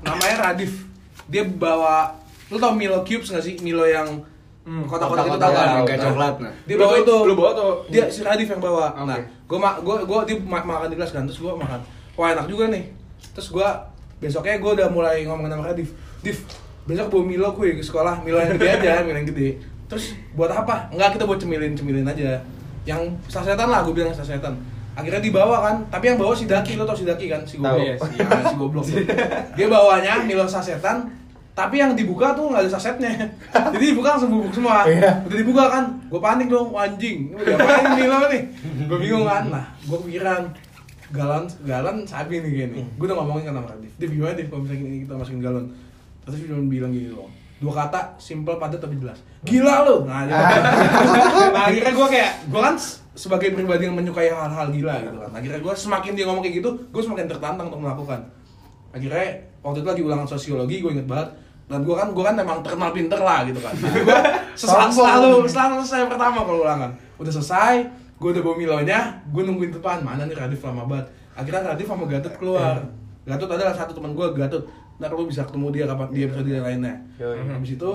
namanya 0.01 0.51
Radif. 0.51 0.85
Dia 1.27 1.43
bawa 1.43 2.15
lu 2.47 2.57
tau 2.57 2.73
Milo 2.73 3.03
Cubes 3.03 3.29
gak 3.29 3.43
sih? 3.43 3.59
Milo 3.59 3.83
yang 3.83 4.23
Hmm, 4.67 4.83
kotak-kotak 4.83 5.25
itu 5.25 5.39
ya, 5.39 5.47
kan? 5.49 5.87
kayak 5.87 6.01
coklat, 6.03 6.35
nah. 6.37 6.53
Dia 6.67 6.75
bawa 6.77 6.91
tuh- 6.91 7.01
itu. 7.01 7.17
lu 7.23 7.35
bawa 7.35 7.51
tuh? 7.55 7.73
Dia 7.87 8.05
si 8.07 8.21
Radif 8.21 8.49
yang 8.49 8.59
bawa. 8.59 8.91
Oke. 8.93 9.07
Nah, 9.07 9.19
gua 9.47 9.59
ma 9.61 9.71
gua 9.79 9.97
gua 10.03 10.19
dia 10.23 10.35
ma- 10.37 10.59
makan 10.61 10.91
di 10.91 10.97
kelas 10.97 11.11
kan, 11.11 11.23
terus 11.23 11.39
gua 11.39 11.55
makan. 11.55 11.79
Wah, 12.13 12.35
enak 12.35 12.47
juga 12.47 12.67
nih. 12.67 12.91
Terus 13.31 13.49
gua 13.49 13.79
besoknya 14.19 14.59
gua 14.59 14.75
udah 14.75 14.89
mulai 14.89 15.23
ngomongin 15.23 15.55
sama 15.55 15.65
Radif. 15.65 15.95
Div, 16.19 16.35
besok 16.83 17.07
bawa 17.09 17.23
Milo 17.25 17.49
gue 17.53 17.69
ke 17.73 17.85
sekolah, 17.85 18.19
Milo 18.21 18.37
yang 18.37 18.53
gede 18.53 18.67
aja, 18.73 18.93
Milo 19.07 19.15
yang 19.17 19.29
gede. 19.29 19.49
Terus 19.87 20.05
buat 20.33 20.51
apa? 20.51 20.91
Enggak, 20.91 21.15
kita 21.15 21.25
buat 21.25 21.39
cemilin-cemilin 21.39 22.03
aja. 22.05 22.43
Yang 22.83 23.15
sasetan 23.27 23.67
lah, 23.67 23.83
gue 23.83 23.91
bilang 23.93 24.11
sasetan. 24.11 24.59
Akhirnya 24.93 25.21
dibawa 25.21 25.63
kan, 25.63 25.77
tapi 25.89 26.09
yang 26.09 26.17
bawa 26.17 26.33
si 26.33 26.47
Daki, 26.47 26.75
lo 26.75 26.83
tau 26.83 26.95
si 26.95 27.05
Daki 27.05 27.29
kan? 27.29 27.45
Si 27.45 27.55
Tahu. 27.57 27.63
goblok. 27.69 27.79
Iya, 27.79 27.95
si- 27.95 28.17
Iya, 28.17 28.43
si 28.43 28.57
goblok. 28.57 28.85
Dia 29.57 29.67
bawanya 29.69 30.13
Milo 30.21 30.43
sasetan, 30.43 31.07
tapi 31.57 31.81
yang 31.81 31.97
dibuka 31.97 32.37
tuh 32.37 32.53
nggak 32.53 32.69
ada 32.69 32.71
sasetnya. 32.77 33.17
Jadi 33.73 33.97
dibuka 33.97 34.13
langsung 34.13 34.29
bubuk 34.29 34.53
semua. 34.53 34.85
Iya. 34.85 35.25
Udah 35.25 35.39
dibuka 35.41 35.65
kan, 35.73 35.85
gue 36.05 36.21
panik 36.21 36.53
dong, 36.53 36.69
"Wah, 36.69 36.85
anjing. 36.85 37.33
Udah 37.33 37.57
apa 37.57 37.73
ini 37.81 37.91
Milo 37.97 38.19
nih? 38.29 38.43
Gue 38.93 38.99
bingung 39.01 39.25
kan. 39.25 39.49
Nah, 39.49 39.65
gue 39.89 39.99
pikiran 40.05 40.53
galon 41.17 41.49
galon 41.65 41.97
sabi 42.05 42.45
nih 42.45 42.51
gini. 42.53 42.81
Hmm. 42.85 42.93
Gue 43.01 43.09
udah 43.09 43.17
ngomongin 43.25 43.49
kan 43.49 43.55
sama 43.57 43.69
Radif. 43.73 43.93
Div 43.97 44.11
gimana 44.13 44.33
Div 44.37 44.47
kalau 44.53 44.63
misalnya 44.69 45.01
kita 45.01 45.15
masukin 45.17 45.41
galon? 45.41 45.65
Terus 46.29 46.37
dia 46.45 46.49
cuma 46.53 46.69
bilang 46.69 46.93
gini 46.93 47.09
loh. 47.09 47.33
Dua 47.57 47.73
kata, 47.73 48.21
simple, 48.21 48.61
padat 48.61 48.85
tapi 48.85 49.01
jelas. 49.01 49.17
Gila 49.49 49.75
lo. 49.89 50.05
Nah, 50.05 50.29
nah 51.57 51.63
akhirnya 51.73 51.93
gue 51.97 52.09
kayak, 52.13 52.53
gue 52.53 52.61
kan 52.61 52.77
sebagai 53.17 53.57
pribadi 53.57 53.89
yang 53.89 53.97
menyukai 53.97 54.29
hal-hal 54.29 54.69
gila 54.69 54.95
gitu 55.01 55.17
kan. 55.25 55.31
Akhirnya 55.33 55.61
gue 55.65 55.73
semakin 55.73 56.13
dia 56.13 56.29
ngomong 56.29 56.45
kayak 56.45 56.61
gitu, 56.61 56.69
gue 56.93 57.01
semakin 57.03 57.25
tertantang 57.33 57.73
untuk 57.73 57.81
melakukan. 57.81 58.29
Akhirnya 58.93 59.41
waktu 59.65 59.81
itu 59.81 59.89
lagi 59.89 60.03
ulangan 60.05 60.29
sosiologi, 60.29 60.85
gue 60.85 60.93
inget 60.93 61.09
banget. 61.09 61.46
Dan 61.67 61.83
gue 61.83 61.95
kan, 61.95 62.15
gue 62.15 62.23
kan 62.23 62.35
memang 62.35 62.63
terkenal 62.63 62.95
pinter 62.95 63.19
lah 63.19 63.43
gitu 63.43 63.59
kan. 63.59 63.75
Gue 63.75 64.19
selalu, 64.61 64.91
selalu, 64.95 65.31
selalu 65.51 65.75
selesai 65.83 66.07
pertama 66.07 66.47
kalau 66.47 66.63
ulangan. 66.63 66.91
Udah 67.19 67.33
selesai, 67.35 67.75
gue 68.17 68.29
udah 68.31 68.43
bawa 68.43 68.55
milonya, 68.55 69.19
gue 69.27 69.43
nungguin 69.43 69.75
depan. 69.75 69.99
Mana 70.01 70.31
nih 70.31 70.39
Radif 70.39 70.63
lama 70.63 70.87
banget. 70.87 71.11
Akhirnya 71.35 71.67
Radif 71.67 71.91
sama 71.91 72.07
Gatot 72.07 72.35
keluar. 72.39 72.79
Gatot 73.27 73.51
adalah 73.51 73.75
satu 73.75 73.93
teman 73.93 74.15
gue, 74.15 74.27
Gatot. 74.33 74.63
Ntar 74.97 75.11
lu 75.13 75.27
bisa 75.27 75.43
ketemu 75.43 75.67
dia 75.75 75.85
kapan 75.85 76.07
dia 76.09 76.25
episode 76.25 76.49
lainnya. 76.49 76.95
Yoi. 77.19 77.37
Habis 77.51 77.77
itu 77.77 77.91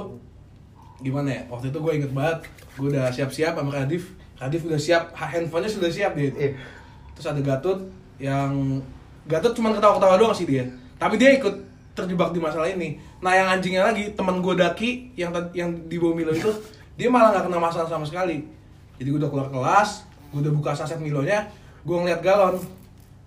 gimana 1.01 1.33
ya? 1.33 1.41
Waktu 1.49 1.73
itu 1.73 1.79
gue 1.79 1.91
inget 1.95 2.11
banget, 2.11 2.37
gue 2.77 2.87
udah 2.91 3.07
siap-siap 3.09 3.55
sama 3.55 3.71
Radif. 3.71 4.13
Radif 4.35 4.61
udah 4.67 4.77
siap, 4.77 5.15
ha- 5.15 5.31
handphonenya 5.31 5.71
sudah 5.71 5.89
siap 5.89 6.11
dia. 6.13 6.29
Iya. 6.29 6.59
Terus 7.15 7.25
ada 7.25 7.41
Gatot 7.41 7.79
yang 8.19 8.83
Gatot 9.25 9.55
cuma 9.55 9.71
ketawa-ketawa 9.71 10.19
doang 10.19 10.35
sih 10.35 10.43
dia. 10.43 10.67
Tapi 10.99 11.15
dia 11.17 11.33
ikut 11.33 11.70
terjebak 11.91 12.31
di 12.31 12.39
masalah 12.39 12.67
ini. 12.71 12.99
Nah 13.19 13.35
yang 13.35 13.47
anjingnya 13.51 13.83
lagi 13.91 14.15
teman 14.15 14.39
gue 14.39 14.55
Daki 14.55 15.15
yang 15.19 15.31
yang 15.51 15.69
di 15.87 15.95
bawah 15.99 16.15
Milo 16.15 16.31
itu 16.31 16.51
dia 16.95 17.07
malah 17.11 17.35
nggak 17.35 17.51
kena 17.51 17.59
masalah 17.59 17.87
sama 17.87 18.05
sekali. 18.07 18.43
Jadi 19.01 19.07
gue 19.09 19.19
udah 19.19 19.31
keluar 19.31 19.49
kelas, 19.49 20.05
gue 20.29 20.39
udah 20.45 20.53
buka 20.53 20.71
saset 20.77 21.01
Milonya, 21.01 21.49
gue 21.81 21.95
ngeliat 21.97 22.21
galon, 22.21 22.61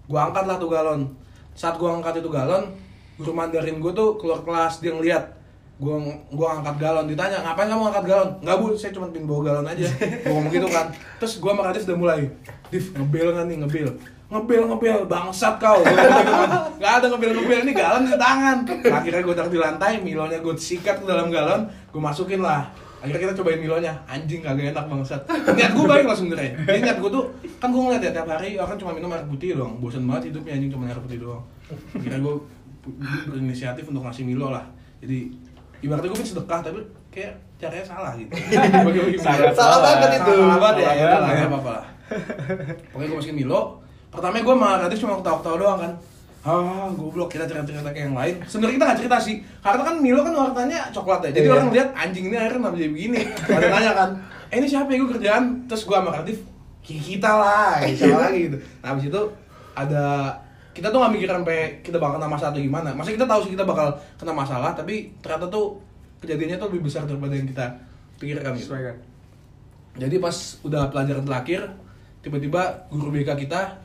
gue 0.07 0.19
angkat 0.19 0.45
lah 0.47 0.57
tuh 0.57 0.71
galon. 0.71 1.11
Saat 1.59 1.77
gue 1.83 1.89
angkat 1.91 2.23
itu 2.23 2.31
galon, 2.31 2.71
guru 3.19 3.33
Mandarin 3.35 3.79
gue 3.79 3.93
tuh 3.95 4.19
keluar 4.19 4.43
kelas 4.43 4.83
dia 4.83 4.95
ngeliat 4.95 5.35
gue 5.75 5.97
gue 6.31 6.47
angkat 6.47 6.77
galon 6.79 7.11
ditanya 7.11 7.43
ngapain 7.43 7.67
kamu 7.67 7.91
angkat 7.91 8.05
galon 8.07 8.31
nggak 8.47 8.57
bu 8.63 8.67
saya 8.79 8.95
cuma 8.95 9.11
pin 9.11 9.27
bawa 9.27 9.43
galon 9.43 9.67
aja 9.67 9.91
gue 9.91 10.31
ngomong 10.31 10.55
gitu 10.55 10.71
kan 10.71 10.87
terus 11.19 11.43
gue 11.43 11.51
sama 11.51 11.67
Radif 11.67 11.83
udah 11.91 11.99
mulai 11.99 12.31
Div 12.71 12.95
ngebel 12.95 13.29
kan 13.35 13.45
nih 13.51 13.59
ngebel 13.59 13.91
ngebel 14.35 14.63
ngebel. 14.67 14.99
Bangsat 15.07 15.55
kau. 15.57 15.79
Nggak 16.77 16.93
ada 16.99 17.07
ngebel 17.07 17.31
ngebel. 17.33 17.59
Ini 17.63 17.73
galon 17.73 18.03
di 18.05 18.19
tangan. 18.19 18.57
Akhirnya 18.91 19.23
gue 19.23 19.35
taruh 19.35 19.53
di 19.53 19.61
lantai. 19.61 19.93
Milonya 20.03 20.43
gue 20.43 20.55
sikat 20.55 21.01
ke 21.01 21.07
dalam 21.07 21.31
galon. 21.31 21.71
Gue 21.89 22.03
masukin 22.03 22.43
lah. 22.43 22.67
Akhirnya 22.99 23.31
kita 23.31 23.35
cobain 23.39 23.61
milonya. 23.61 23.93
Anjing 24.09 24.41
kagak 24.41 24.75
enak 24.75 24.85
bangsat. 24.89 25.21
Niat 25.29 25.73
gue 25.73 25.87
baik 25.87 26.05
lah 26.09 26.17
sebenernya 26.17 26.57
jadi 26.59 26.79
niat 26.83 26.99
gue 26.99 27.11
tuh 27.13 27.25
kan 27.61 27.69
gue 27.69 27.81
ngeliat 27.81 28.01
ya 28.01 28.11
tiap 28.13 28.29
hari 28.29 28.57
orang 28.57 28.77
cuma 28.81 28.91
minum 28.97 29.13
air 29.13 29.25
putih 29.29 29.55
doang. 29.55 29.77
Bosan 29.79 30.09
banget 30.09 30.33
hidupnya 30.33 30.57
anjing 30.57 30.73
cuma 30.73 30.85
air 30.89 30.99
putih 30.99 31.19
doang. 31.21 31.43
Akhirnya 31.95 32.19
gue 32.19 32.35
berinisiatif 33.29 33.85
untuk 33.89 34.03
ngasih 34.05 34.25
milo 34.25 34.49
lah. 34.49 34.65
Jadi 35.05 35.37
ibaratnya 35.85 36.11
gue 36.11 36.25
sedekah 36.25 36.61
tapi 36.65 36.81
kayak 37.13 37.37
caranya 37.61 37.85
salah 37.85 38.13
gitu. 38.17 38.33
Milo. 38.33 39.03
Salah 39.21 39.79
banget 39.85 40.11
itu. 40.25 40.33
salah 40.35 40.59
banget 40.59 40.77
ya 40.81 40.85
Salah 40.85 40.97
ya 40.97 41.05
udah 41.05 41.13
lah, 41.13 41.21
banget. 41.21 41.37
nggak 41.37 41.51
apa-apa 41.53 41.71
lah. 41.71 41.87
Pokoknya 42.89 43.07
gue 43.09 43.17
masukin 43.21 43.37
Milo 43.37 43.61
pertama 44.15 44.39
gue 44.39 44.55
sama 44.55 44.69
Radif 44.79 44.99
cuma 45.03 45.19
ketawa-ketawa 45.19 45.57
doang 45.59 45.79
kan. 45.83 45.93
Ah 46.45 46.87
goblok 46.93 47.33
kita 47.33 47.49
cerita-cerita 47.49 47.89
kayak 47.89 48.13
yang 48.13 48.17
lain. 48.17 48.35
Sebenarnya 48.45 48.75
kita 48.77 48.85
nggak 48.85 48.99
cerita 49.01 49.17
sih. 49.19 49.37
Karena 49.59 49.83
kan 49.83 49.95
Milo 49.99 50.21
kan 50.21 50.33
warnanya 50.33 50.93
coklat 50.93 51.21
ya. 51.25 51.31
Jadi 51.33 51.47
Iya. 51.49 51.55
orang 51.57 51.69
lihat 51.73 51.89
anjing 51.97 52.25
ini 52.29 52.37
akhirnya 52.37 52.59
kenapa 52.61 52.77
jadi 52.77 52.91
begini? 52.93 53.21
Ada 53.49 53.67
nanya 53.73 53.93
kan. 53.97 54.11
Eh 54.53 54.57
ini 54.61 54.67
siapa 54.69 54.89
ya 54.93 54.99
gue 55.01 55.11
kerjaan? 55.11 55.45
Terus 55.67 55.83
gue 55.83 55.97
sama 55.97 56.11
Radif 56.13 56.39
"Ya, 56.85 57.01
kita 57.01 57.31
lah. 57.33 57.81
Siapa 57.89 58.19
lagi 58.29 58.39
gitu. 58.47 58.57
Nah 58.85 58.89
habis 58.93 59.05
itu 59.09 59.21
ada 59.73 60.05
kita 60.75 60.91
tuh 60.91 60.99
gak 61.01 61.13
mikir 61.15 61.31
sampai 61.31 61.59
kita 61.81 61.97
bakal 61.97 62.19
kena 62.21 62.29
masalah 62.29 62.51
atau 62.53 62.61
gimana. 62.61 62.91
Masa 62.93 63.11
kita 63.11 63.25
tahu 63.25 63.41
sih 63.47 63.53
kita 63.57 63.65
bakal 63.65 63.89
kena 64.21 64.33
masalah 64.35 64.71
tapi 64.77 65.17
ternyata 65.25 65.49
tuh 65.49 65.81
kejadiannya 66.21 66.61
tuh 66.61 66.69
lebih 66.69 66.83
besar 66.85 67.09
daripada 67.09 67.33
yang 67.33 67.49
kita 67.49 67.67
pikirkan 68.21 68.53
gitu. 68.53 68.75
Jadi 69.95 70.17
pas 70.19 70.37
udah 70.61 70.91
pelajaran 70.91 71.23
terakhir, 71.23 71.71
tiba-tiba 72.21 72.91
guru 72.91 73.15
BK 73.15 73.47
kita 73.47 73.79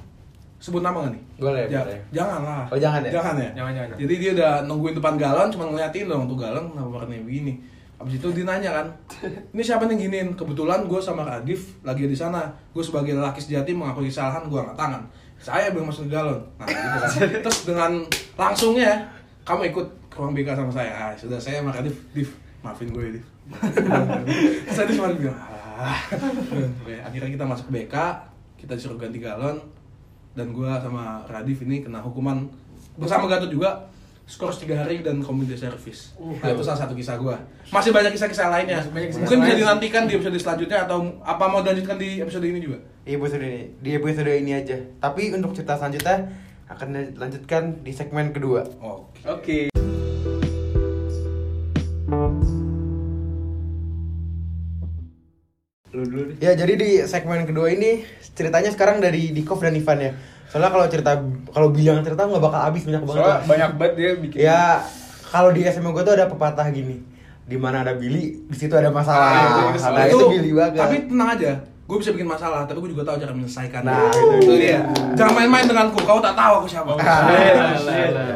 sebut 0.59 0.83
nama 0.83 1.07
gak 1.07 1.11
nih? 1.15 1.23
Boleh, 1.39 1.63
Ja- 1.67 1.87
boleh. 1.87 1.99
Jangan 2.11 2.39
lah. 2.43 2.63
Oh, 2.67 2.75
jangan 2.75 2.99
ya? 3.01 3.11
Jangan 3.15 3.35
ya? 3.35 3.49
Jangan, 3.55 3.71
jangan. 3.73 3.95
Jadi 3.95 4.13
dia 4.15 4.31
udah 4.35 4.51
nungguin 4.67 4.95
depan 4.95 5.13
galon, 5.15 5.47
cuma 5.49 5.63
ngeliatin 5.65 6.05
dong 6.05 6.27
tuh 6.27 6.35
galon 6.35 6.65
kenapa 6.69 6.89
warnanya 6.93 7.23
begini. 7.23 7.53
Abis 7.99 8.15
itu 8.15 8.27
dia 8.31 8.45
nanya 8.47 8.71
kan, 8.71 8.87
ini 9.55 9.59
siapa 9.59 9.83
nih 9.83 10.07
giniin? 10.07 10.27
Kebetulan 10.31 10.87
gue 10.87 10.99
sama 10.99 11.23
Radif 11.23 11.79
lagi 11.81 12.07
di 12.07 12.15
sana. 12.15 12.47
Gue 12.71 12.79
sebagai 12.79 13.11
lelaki 13.11 13.39
sejati 13.39 13.71
mengakui 13.71 14.07
kesalahan 14.07 14.47
gue 14.47 14.55
angkat 14.55 14.75
tangan. 14.75 15.03
Saya 15.35 15.71
belum 15.71 15.87
masuk 15.87 16.07
ke 16.07 16.15
galon. 16.15 16.39
Nah 16.59 16.67
gitu 16.67 16.97
kan. 16.99 17.09
Terus 17.47 17.59
dengan 17.63 17.91
langsungnya 18.35 19.03
kamu 19.43 19.71
ikut 19.71 19.87
ke 20.07 20.15
ruang 20.15 20.31
BK 20.31 20.51
sama 20.53 20.71
saya. 20.71 20.91
Ah, 20.91 21.11
sudah 21.15 21.39
saya 21.39 21.59
sama 21.59 21.71
Radif, 21.71 21.95
Div, 22.11 22.29
maafin 22.59 22.91
gue 22.91 23.19
Div. 23.19 23.25
Terus 23.49 24.77
Radif 24.77 24.95
cuma 24.95 25.11
bilang, 25.11 25.35
ah. 25.35 25.99
Oke, 26.83 26.95
akhirnya 27.07 27.29
kita 27.31 27.45
masuk 27.45 27.67
BK, 27.67 27.95
kita 28.55 28.75
disuruh 28.75 28.95
ganti 28.95 29.19
galon, 29.19 29.59
dan 30.39 30.55
gue 30.55 30.71
sama 30.79 31.27
Radif 31.27 31.59
ini 31.67 31.83
kena 31.83 31.99
hukuman 31.99 32.47
bersama 32.95 33.27
Gatot 33.27 33.51
juga 33.51 33.91
skor 34.29 34.53
3 34.53 34.71
hari 34.85 35.01
dan 35.01 35.19
community 35.25 35.57
service. 35.57 36.13
Nah, 36.21 36.53
itu 36.53 36.61
salah 36.61 36.85
satu 36.85 36.93
kisah 36.93 37.17
gue. 37.17 37.35
Masih 37.73 37.89
banyak 37.89 38.13
kisah-kisah 38.13 38.47
lainnya. 38.53 38.79
banyak 38.87 39.09
kisah-kisah 39.09 39.25
Mungkin 39.25 39.39
bisa 39.41 39.55
dinantikan 39.57 40.03
di 40.05 40.13
episode 40.15 40.37
selanjutnya 40.37 40.85
atau 40.85 41.17
apa 41.25 41.43
mau 41.49 41.65
dilanjutkan 41.65 41.97
di 41.97 42.21
episode 42.21 42.45
ini 42.45 42.61
juga? 42.61 42.77
Di 43.01 43.17
episode 43.17 43.41
ini, 43.41 43.73
di 43.81 43.89
episode 43.97 44.29
ini 44.29 44.51
aja. 44.53 44.77
Tapi 45.01 45.33
untuk 45.33 45.57
cerita 45.57 45.81
selanjutnya 45.81 46.29
akan 46.69 47.17
dilanjutkan 47.17 47.81
di 47.81 47.89
segmen 47.89 48.29
kedua. 48.29 48.61
Oke. 48.79 49.19
Oke. 49.25 49.59
Lu 55.99 56.05
dulu 56.05 56.23
deh. 56.25 56.35
Ya 56.39 56.51
jadi 56.55 56.73
di 56.73 56.89
segmen 57.03 57.43
kedua 57.43 57.67
ini 57.67 58.07
ceritanya 58.31 58.71
sekarang 58.71 58.97
dari 58.97 59.29
Dikov 59.29 59.59
dan 59.59 59.75
Ivan 59.75 59.99
ya. 59.99 60.11
Soalnya 60.47 60.71
kalau 60.71 60.85
cerita 60.87 61.11
kalau 61.51 61.69
bilang 61.69 61.99
cerita 61.99 62.23
nggak 62.23 62.39
bakal 62.39 62.61
habis 62.63 62.81
banyak 62.81 63.03
banget. 63.03 63.19
Soalnya 63.19 63.39
banyak 63.43 63.69
banget 63.75 63.93
dia 63.93 64.09
bikin. 64.15 64.37
Ya 64.39 64.61
kalau 65.27 65.51
di 65.51 65.61
SMA 65.61 65.91
gue 65.91 66.01
tuh 66.01 66.15
ada 66.15 66.25
pepatah 66.25 66.65
gini. 66.69 67.03
Di 67.43 67.57
mana 67.57 67.81
ada 67.81 67.97
Billy, 67.97 68.45
di 68.45 68.53
situ 68.53 68.71
ada 68.71 68.87
masalah. 68.89 69.25
Ah, 69.25 69.41
itu- 69.41 69.73
itu 69.75 69.89
nah, 69.89 70.05
itu 70.05 70.25
Billy 70.29 70.51
banget. 70.53 70.73
Tapi 70.77 70.95
tenang 71.09 71.29
aja, 71.33 71.51
gue 71.65 71.97
bisa 71.97 72.13
bikin 72.13 72.29
masalah, 72.29 72.61
tapi 72.63 72.77
gue 72.79 72.93
juga 72.93 73.09
tahu 73.09 73.17
cara 73.17 73.33
menyelesaikan. 73.33 73.81
Nah, 73.81 74.05
itu 74.07 74.21
itu 74.37 74.53
dia. 74.61 74.85
Jangan 75.17 75.33
main-main 75.33 75.65
denganku, 75.65 75.97
kau 75.99 76.21
tak 76.21 76.37
tahu 76.37 76.61
aku 76.61 76.67
siapa. 76.69 76.93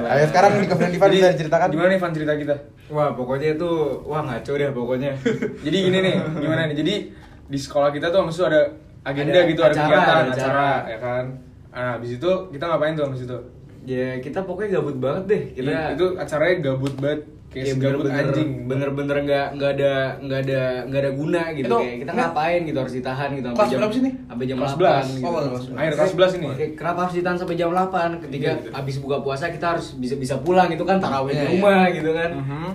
Ayo 0.10 0.26
sekarang 0.30 0.58
Dikov 0.60 0.78
dan 0.78 0.92
Ivan 0.92 1.10
bisa 1.10 1.30
diceritakan. 1.30 1.68
Gimana 1.70 1.90
nih 1.90 2.00
Van 2.02 2.12
cerita 2.12 2.34
kita? 2.34 2.56
Wah, 2.90 3.14
pokoknya 3.14 3.54
itu 3.54 3.70
wah 4.04 4.22
ngaco 4.22 4.52
deh 4.52 4.70
pokoknya. 4.72 5.12
Jadi 5.66 5.78
gini 5.80 5.98
nih, 6.00 6.16
gimana 6.36 6.62
nih? 6.66 6.76
Jadi 6.76 6.96
di 7.46 7.58
sekolah 7.58 7.90
kita 7.90 8.08
tuh 8.08 8.22
maksudnya 8.22 8.50
ada 8.50 8.62
agenda 9.04 9.32
Ada 9.36 9.42
gitu, 9.46 9.62
ada 9.62 9.70
acara, 9.70 9.86
kegiatan, 9.86 10.16
ada 10.16 10.32
acara, 10.32 10.48
acara. 10.50 10.72
ya 10.86 10.98
kan. 10.98 11.26
Nah, 11.70 11.90
habis 11.94 12.12
itu 12.14 12.30
kita 12.50 12.64
ngapain 12.66 12.94
tuh 12.94 13.06
habis 13.06 13.22
itu? 13.22 13.38
ya 13.84 14.16
kita 14.18 14.40
pokoknya 14.42 14.80
gabut 14.80 14.96
banget 14.96 15.24
deh. 15.28 15.42
Kita 15.54 15.68
Iya, 15.68 15.82
itu 15.92 16.06
acaranya 16.16 16.56
gabut 16.64 16.96
banget 16.96 17.20
kayak 17.50 17.52
kayak 17.60 17.76
segabut 17.76 18.02
bener-bener 18.02 18.32
anjing. 18.32 18.50
bener-bener 18.64 19.18
nggak 19.22 19.48
nggak 19.54 19.72
ada 19.74 19.94
nggak 20.18 20.40
ada 20.42 20.62
nggak 20.88 21.02
ada 21.04 21.12
guna 21.14 21.42
gitu 21.52 21.68
Itu- 21.68 21.78
kayak 21.78 21.98
kita 22.00 22.10
nggak- 22.10 22.30
ngapain 22.32 22.62
gitu 22.64 22.78
harus 22.80 22.94
ditahan 22.96 23.30
gitu 23.34 23.48
Kelas 23.52 23.70
berapa 23.70 23.92
sih 23.92 24.02
nih? 24.02 24.14
sampai 24.24 24.46
jam 24.48 24.58
Kelas 24.58 24.72
8 24.72 24.80
11. 24.80 25.04
gitu. 25.14 25.22
Oh, 25.22 25.32
kelas 25.36 25.64
11. 25.68 25.78
Akhir 25.78 25.94
kelas 25.94 26.10
11 26.10 26.32
ini. 26.34 26.48
Oke, 26.48 26.66
kenapa 26.74 27.00
harus 27.04 27.14
ditahan 27.14 27.38
sampai 27.38 27.56
jam 27.56 27.70
8 27.70 28.10
ketika 28.22 28.48
Iya, 28.48 28.56
gitu. 28.56 28.70
habis 28.72 28.96
buka 28.98 29.18
puasa 29.20 29.46
kita 29.50 29.66
harus 29.70 29.88
bisa 29.94 30.16
bisa 30.16 30.36
pulang 30.40 30.70
itu 30.70 30.82
kan 30.82 30.98
tarawih 30.98 31.30
Iya, 31.30 31.38
di 31.38 31.44
iya. 31.44 31.52
rumah 31.54 31.82
gitu 31.92 32.10
kan. 32.10 32.30
Mhm. 32.34 32.70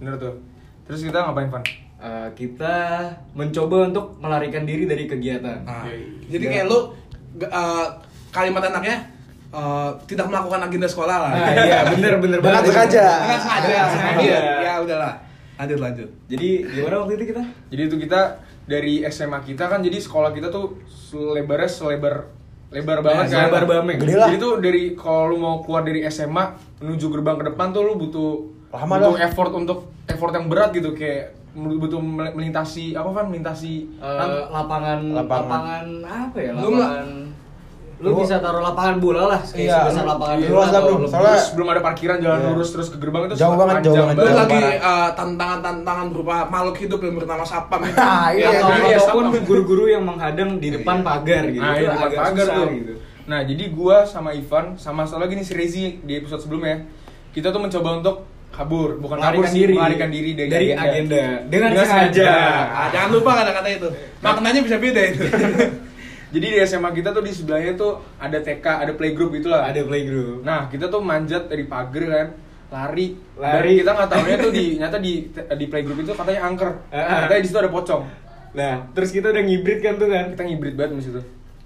Bener 0.00 0.14
tuh. 0.16 0.34
Terus 0.84 1.00
kita 1.02 1.18
ngapain 1.20 1.48
Van? 1.48 1.62
Eh, 2.04 2.28
kita 2.36 2.76
mencoba 3.32 3.88
untuk 3.88 4.20
melarikan 4.20 4.68
diri 4.68 4.84
dari 4.84 5.08
kegiatan. 5.08 5.64
Nah, 5.64 5.88
Oke. 5.88 6.20
jadi 6.28 6.44
Ya. 6.44 6.50
kayak 6.52 6.66
lu 6.68 6.78
eh, 7.40 7.86
kalimat 8.28 8.60
anaknya 8.62 9.08
eh, 9.48 9.90
tidak 10.04 10.28
melakukan 10.28 10.60
agenda 10.62 10.84
sekolah 10.84 11.16
lah. 11.16 11.30
Nah, 11.32 11.48
iya 11.56 11.80
bener 11.88 12.20
bener 12.20 12.38
banget. 12.38 12.68
sengaja. 12.68 13.06
Dengan 13.24 13.40
sengaja. 13.40 13.64
Dengan 13.64 13.88
sengaja. 13.88 14.12
sengaja. 14.20 14.38
Ya 14.60 14.72
udahlah. 14.84 15.12
Lanjut 15.56 15.78
lanjut. 15.80 16.08
Jadi 16.28 16.48
gimana 16.68 16.94
waktu 17.00 17.12
itu 17.16 17.24
kita? 17.32 17.42
Jadi 17.72 17.82
itu 17.88 17.96
kita 17.96 18.20
dari 18.64 18.94
SMA 19.08 19.38
kita 19.40 19.64
kan 19.64 19.80
jadi 19.80 19.96
sekolah 19.96 20.30
kita 20.30 20.52
tuh 20.52 20.76
selebarnya 20.84 21.70
selebar 21.70 22.14
lebar 22.68 23.00
banget 23.00 23.32
kan. 23.32 23.48
selebar 23.48 23.64
bameng. 23.64 23.96
Gede 23.96 24.12
lah. 24.14 24.28
Jadi 24.28 24.36
tuh 24.36 24.60
dari 24.60 24.92
kalau 24.92 25.32
lu 25.32 25.36
mau 25.38 25.64
keluar 25.64 25.80
dari 25.80 26.04
SMA 26.04 26.52
menuju 26.80 27.06
gerbang 27.08 27.40
ke 27.40 27.44
depan 27.48 27.72
tuh 27.72 27.80
lu 27.82 27.96
butuh 27.96 28.44
Lama 28.68 28.92
butuh 28.92 29.14
dah. 29.14 29.24
effort 29.24 29.52
untuk 29.54 29.78
effort 30.04 30.36
yang 30.36 30.52
berat 30.52 30.68
gitu 30.68 30.92
kayak 30.92 31.32
butuh 31.54 31.98
mel- 31.98 32.34
melintasi 32.34 32.92
apa 32.92 33.10
kan 33.12 33.24
melintasi 33.26 33.86
Eh, 33.94 34.02
kan? 34.02 34.28
lapangan, 34.48 34.98
Lapangan. 35.08 35.46
lapangan 35.46 35.86
apa 36.04 36.36
ya 36.36 36.50
lapangan 36.52 37.06
lu 37.94 38.10
Lu- 38.10 38.18
bisa 38.18 38.36
taruh 38.36 38.58
lapangan 38.60 38.98
bola 38.98 39.22
lah 39.28 39.40
kayak 39.40 39.64
Iya, 39.64 39.76
sebesar 39.80 40.02
lu- 40.02 40.10
lapangan 40.10 40.36
iya, 40.36 40.48
bola 40.50 40.64
atau 40.66 40.80
bro. 40.82 40.90
lebih. 40.90 41.06
Soalnya- 41.06 41.30
terus 41.30 41.46
belum 41.54 41.68
ada 41.68 41.80
parkiran 41.80 42.18
jalan 42.18 42.36
Iya. 42.36 42.48
lurus 42.50 42.68
terus 42.68 42.88
ke 42.90 42.96
gerbang 42.98 43.22
itu 43.24 43.34
Jauh 43.36 43.54
banget, 43.54 43.76
jauh 43.80 43.94
banget. 43.96 44.14
Belum 44.18 44.34
lagi 44.36 44.58
parah. 44.58 44.74
eh, 44.74 45.10
tantangan-tantangan 45.14 46.06
berupa 46.10 46.36
makhluk 46.44 46.76
hidup 46.76 47.00
yang 47.00 47.14
bernama 47.14 47.44
sapam 47.44 47.80
itu. 47.80 47.94
Ah, 48.04 48.28
iya, 48.28 48.46
atau, 48.50 48.68
iya, 48.68 48.84
iya, 48.84 48.98
ataupun 48.98 49.24
sama. 49.30 49.46
guru-guru 49.46 49.84
yang 49.86 50.02
menghadang 50.02 50.50
di 50.58 50.68
depan 50.72 50.96
Iya. 50.96 51.06
pagar 51.06 51.42
gitu 51.48 51.62
Nah, 51.62 51.72
iya, 51.72 51.88
depan 51.88 52.02
agak 52.04 52.18
pagar 52.20 52.44
susah 52.44 52.56
tuh. 52.58 52.68
gitu 52.74 52.92
Nah, 53.24 53.40
jadi 53.40 53.64
gua 53.70 53.96
sama 54.04 54.30
Ivan 54.32 54.64
sama 54.76 55.02
satu 55.02 55.20
lagi 55.22 55.32
nih 55.32 55.46
si 55.46 55.54
Rezi 55.54 55.84
di 56.02 56.12
episode 56.14 56.42
sebelumnya. 56.42 56.84
Kita 57.30 57.48
tuh 57.48 57.58
mencoba 57.58 57.90
untuk 57.96 58.16
kabur, 58.54 58.90
bukan 59.02 59.16
kabur 59.18 59.42
melarikan 59.42 59.50
sih, 59.50 59.58
diri 59.58 59.74
melarikan 59.74 60.10
diri 60.14 60.30
dari, 60.38 60.50
dari 60.50 60.66
agenda, 60.70 61.22
dengan, 61.50 61.70
Dengan 61.74 61.86
sengaja, 61.90 61.90
sengaja. 61.90 62.32
Ah, 62.70 62.88
jangan 62.94 63.10
lupa 63.10 63.30
kata-kata 63.42 63.68
itu. 63.74 63.88
Maknanya 64.22 64.60
bisa 64.62 64.76
beda 64.78 65.02
itu. 65.10 65.24
Jadi 66.34 66.46
di 66.50 66.58
SMA 66.66 66.90
kita 66.90 67.14
tuh 67.14 67.22
di 67.22 67.30
sebelahnya 67.30 67.78
tuh 67.78 68.02
ada 68.18 68.38
TK, 68.42 68.66
ada 68.66 68.92
playgroup 68.98 69.30
gitu 69.38 69.54
lah. 69.54 69.70
ada 69.70 69.78
playgroup 69.86 70.42
Nah, 70.42 70.66
kita 70.66 70.90
tuh 70.90 70.98
manjat 70.98 71.46
dari 71.46 71.62
pagar 71.66 72.04
kan, 72.10 72.28
lari. 72.74 73.06
Lari. 73.38 73.78
Dan 73.78 73.86
kita 73.86 73.90
nggak 73.94 74.10
tahunya 74.10 74.36
tuh 74.42 74.52
di 74.54 74.64
nyata 74.78 74.98
di 74.98 75.12
di 75.30 75.66
playgroup 75.70 75.98
itu 76.02 76.10
katanya 76.14 76.40
angker. 76.46 76.70
Ah. 76.90 77.26
Katanya 77.26 77.42
di 77.42 77.48
situ 77.50 77.58
ada 77.58 77.70
pocong. 77.70 78.04
nah 78.54 78.86
terus 78.94 79.10
kita 79.10 79.34
udah 79.34 79.42
ngibrit 79.42 79.82
kan 79.82 79.98
tuh 79.98 80.06
kan 80.06 80.30
Kita 80.30 80.46
ngibrit 80.46 80.74
banget 80.78 81.02
di 81.02 81.06
situ. 81.10 81.20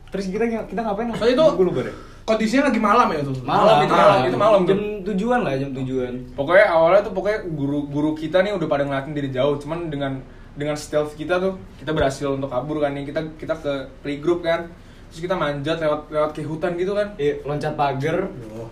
Terus 0.09 0.27
kita 0.29 0.45
kita 0.69 0.81
ngapain? 0.81 1.09
Soalnya 1.17 1.35
itu 1.37 1.45
gue 1.57 1.67
lupa 1.67 1.81
deh. 1.85 1.97
kondisinya 2.29 2.69
lagi 2.69 2.77
malam 2.77 3.09
ya 3.09 3.21
tuh. 3.25 3.37
malam 3.41 3.77
itu 3.81 3.95
malam, 3.97 4.09
malam 4.13 4.29
itu 4.29 4.37
malam 4.37 4.61
jam 4.69 4.81
tujuan 5.01 5.41
lah 5.49 5.53
jam 5.57 5.71
tujuan. 5.73 6.13
Pokoknya 6.37 6.67
awalnya 6.69 7.01
tuh 7.09 7.13
pokoknya 7.17 7.39
guru-guru 7.49 8.13
kita 8.13 8.45
nih 8.45 8.53
udah 8.53 8.69
pada 8.69 8.85
ngeliatin 8.85 9.17
dari 9.17 9.33
jauh, 9.33 9.57
cuman 9.57 9.89
dengan 9.89 10.21
dengan 10.53 10.77
stealth 10.77 11.17
kita 11.17 11.41
tuh 11.41 11.57
kita 11.81 11.97
berhasil 11.97 12.29
untuk 12.29 12.53
kabur 12.53 12.85
kan 12.85 12.93
nih. 12.93 13.09
Kita 13.09 13.21
kita 13.41 13.55
ke 13.57 13.73
playgroup 14.05 14.45
kan. 14.45 14.69
Terus 15.09 15.25
kita 15.25 15.41
manjat 15.41 15.81
lewat 15.81 16.13
lewat 16.13 16.31
ke 16.37 16.45
hutan 16.45 16.77
gitu 16.77 16.93
kan. 16.93 17.17
Iya, 17.17 17.41
loncat 17.49 17.73
pagar. 17.73 18.29
Oh, 18.53 18.69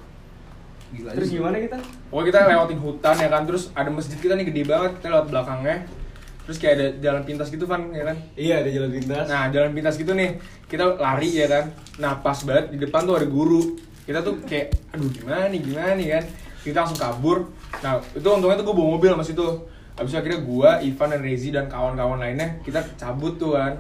Gila 0.92 1.10
terus 1.16 1.32
juga. 1.32 1.48
gimana 1.48 1.56
kita? 1.64 1.78
Pokoknya 2.12 2.26
kita 2.28 2.38
lewatin 2.52 2.80
hutan 2.84 3.14
ya 3.16 3.28
kan. 3.32 3.42
Terus 3.48 3.64
ada 3.72 3.88
masjid 3.88 4.18
kita 4.20 4.36
nih 4.36 4.46
gede 4.52 4.62
banget. 4.68 5.00
Kita 5.00 5.08
lewat 5.16 5.26
belakangnya 5.32 5.76
terus 6.46 6.56
kayak 6.56 6.74
ada 6.78 6.86
jalan 7.02 7.22
pintas 7.22 7.50
gitu 7.50 7.66
kan 7.66 7.90
ya 7.90 8.06
kan? 8.06 8.16
Iya 8.32 8.54
ada 8.62 8.70
jalan 8.70 8.90
pintas. 8.90 9.24
Nah 9.26 9.42
jalan 9.50 9.70
pintas 9.74 9.94
gitu 9.94 10.14
nih 10.14 10.38
kita 10.64 10.96
lari 10.96 11.28
ya 11.28 11.46
kan? 11.46 11.64
Nah 11.98 12.22
pas 12.22 12.38
banget 12.40 12.70
di 12.70 12.78
depan 12.78 13.02
tuh 13.02 13.18
ada 13.18 13.26
guru. 13.26 13.74
Kita 14.06 14.22
tuh 14.22 14.38
kayak 14.46 14.70
aduh 14.94 15.10
gimana 15.10 15.50
nih 15.50 15.60
gimana 15.60 15.92
nih 15.94 16.08
kan? 16.14 16.24
Kita 16.62 16.76
langsung 16.80 16.96
kabur. 16.96 17.50
Nah 17.82 17.98
itu 18.14 18.22
untungnya 18.24 18.56
tuh 18.56 18.64
gue 18.64 18.74
bawa 18.74 18.88
mobil 18.94 19.10
mas 19.12 19.26
itu 19.26 19.42
habis 19.96 20.12
itu 20.12 20.18
akhirnya 20.18 20.40
gue 20.40 20.70
Ivan 20.86 21.08
dan 21.10 21.20
Rezi 21.20 21.48
dan 21.50 21.66
kawan-kawan 21.66 22.22
lainnya 22.22 22.62
kita 22.62 22.78
cabut 22.94 23.34
tuh 23.36 23.58
kan? 23.58 23.74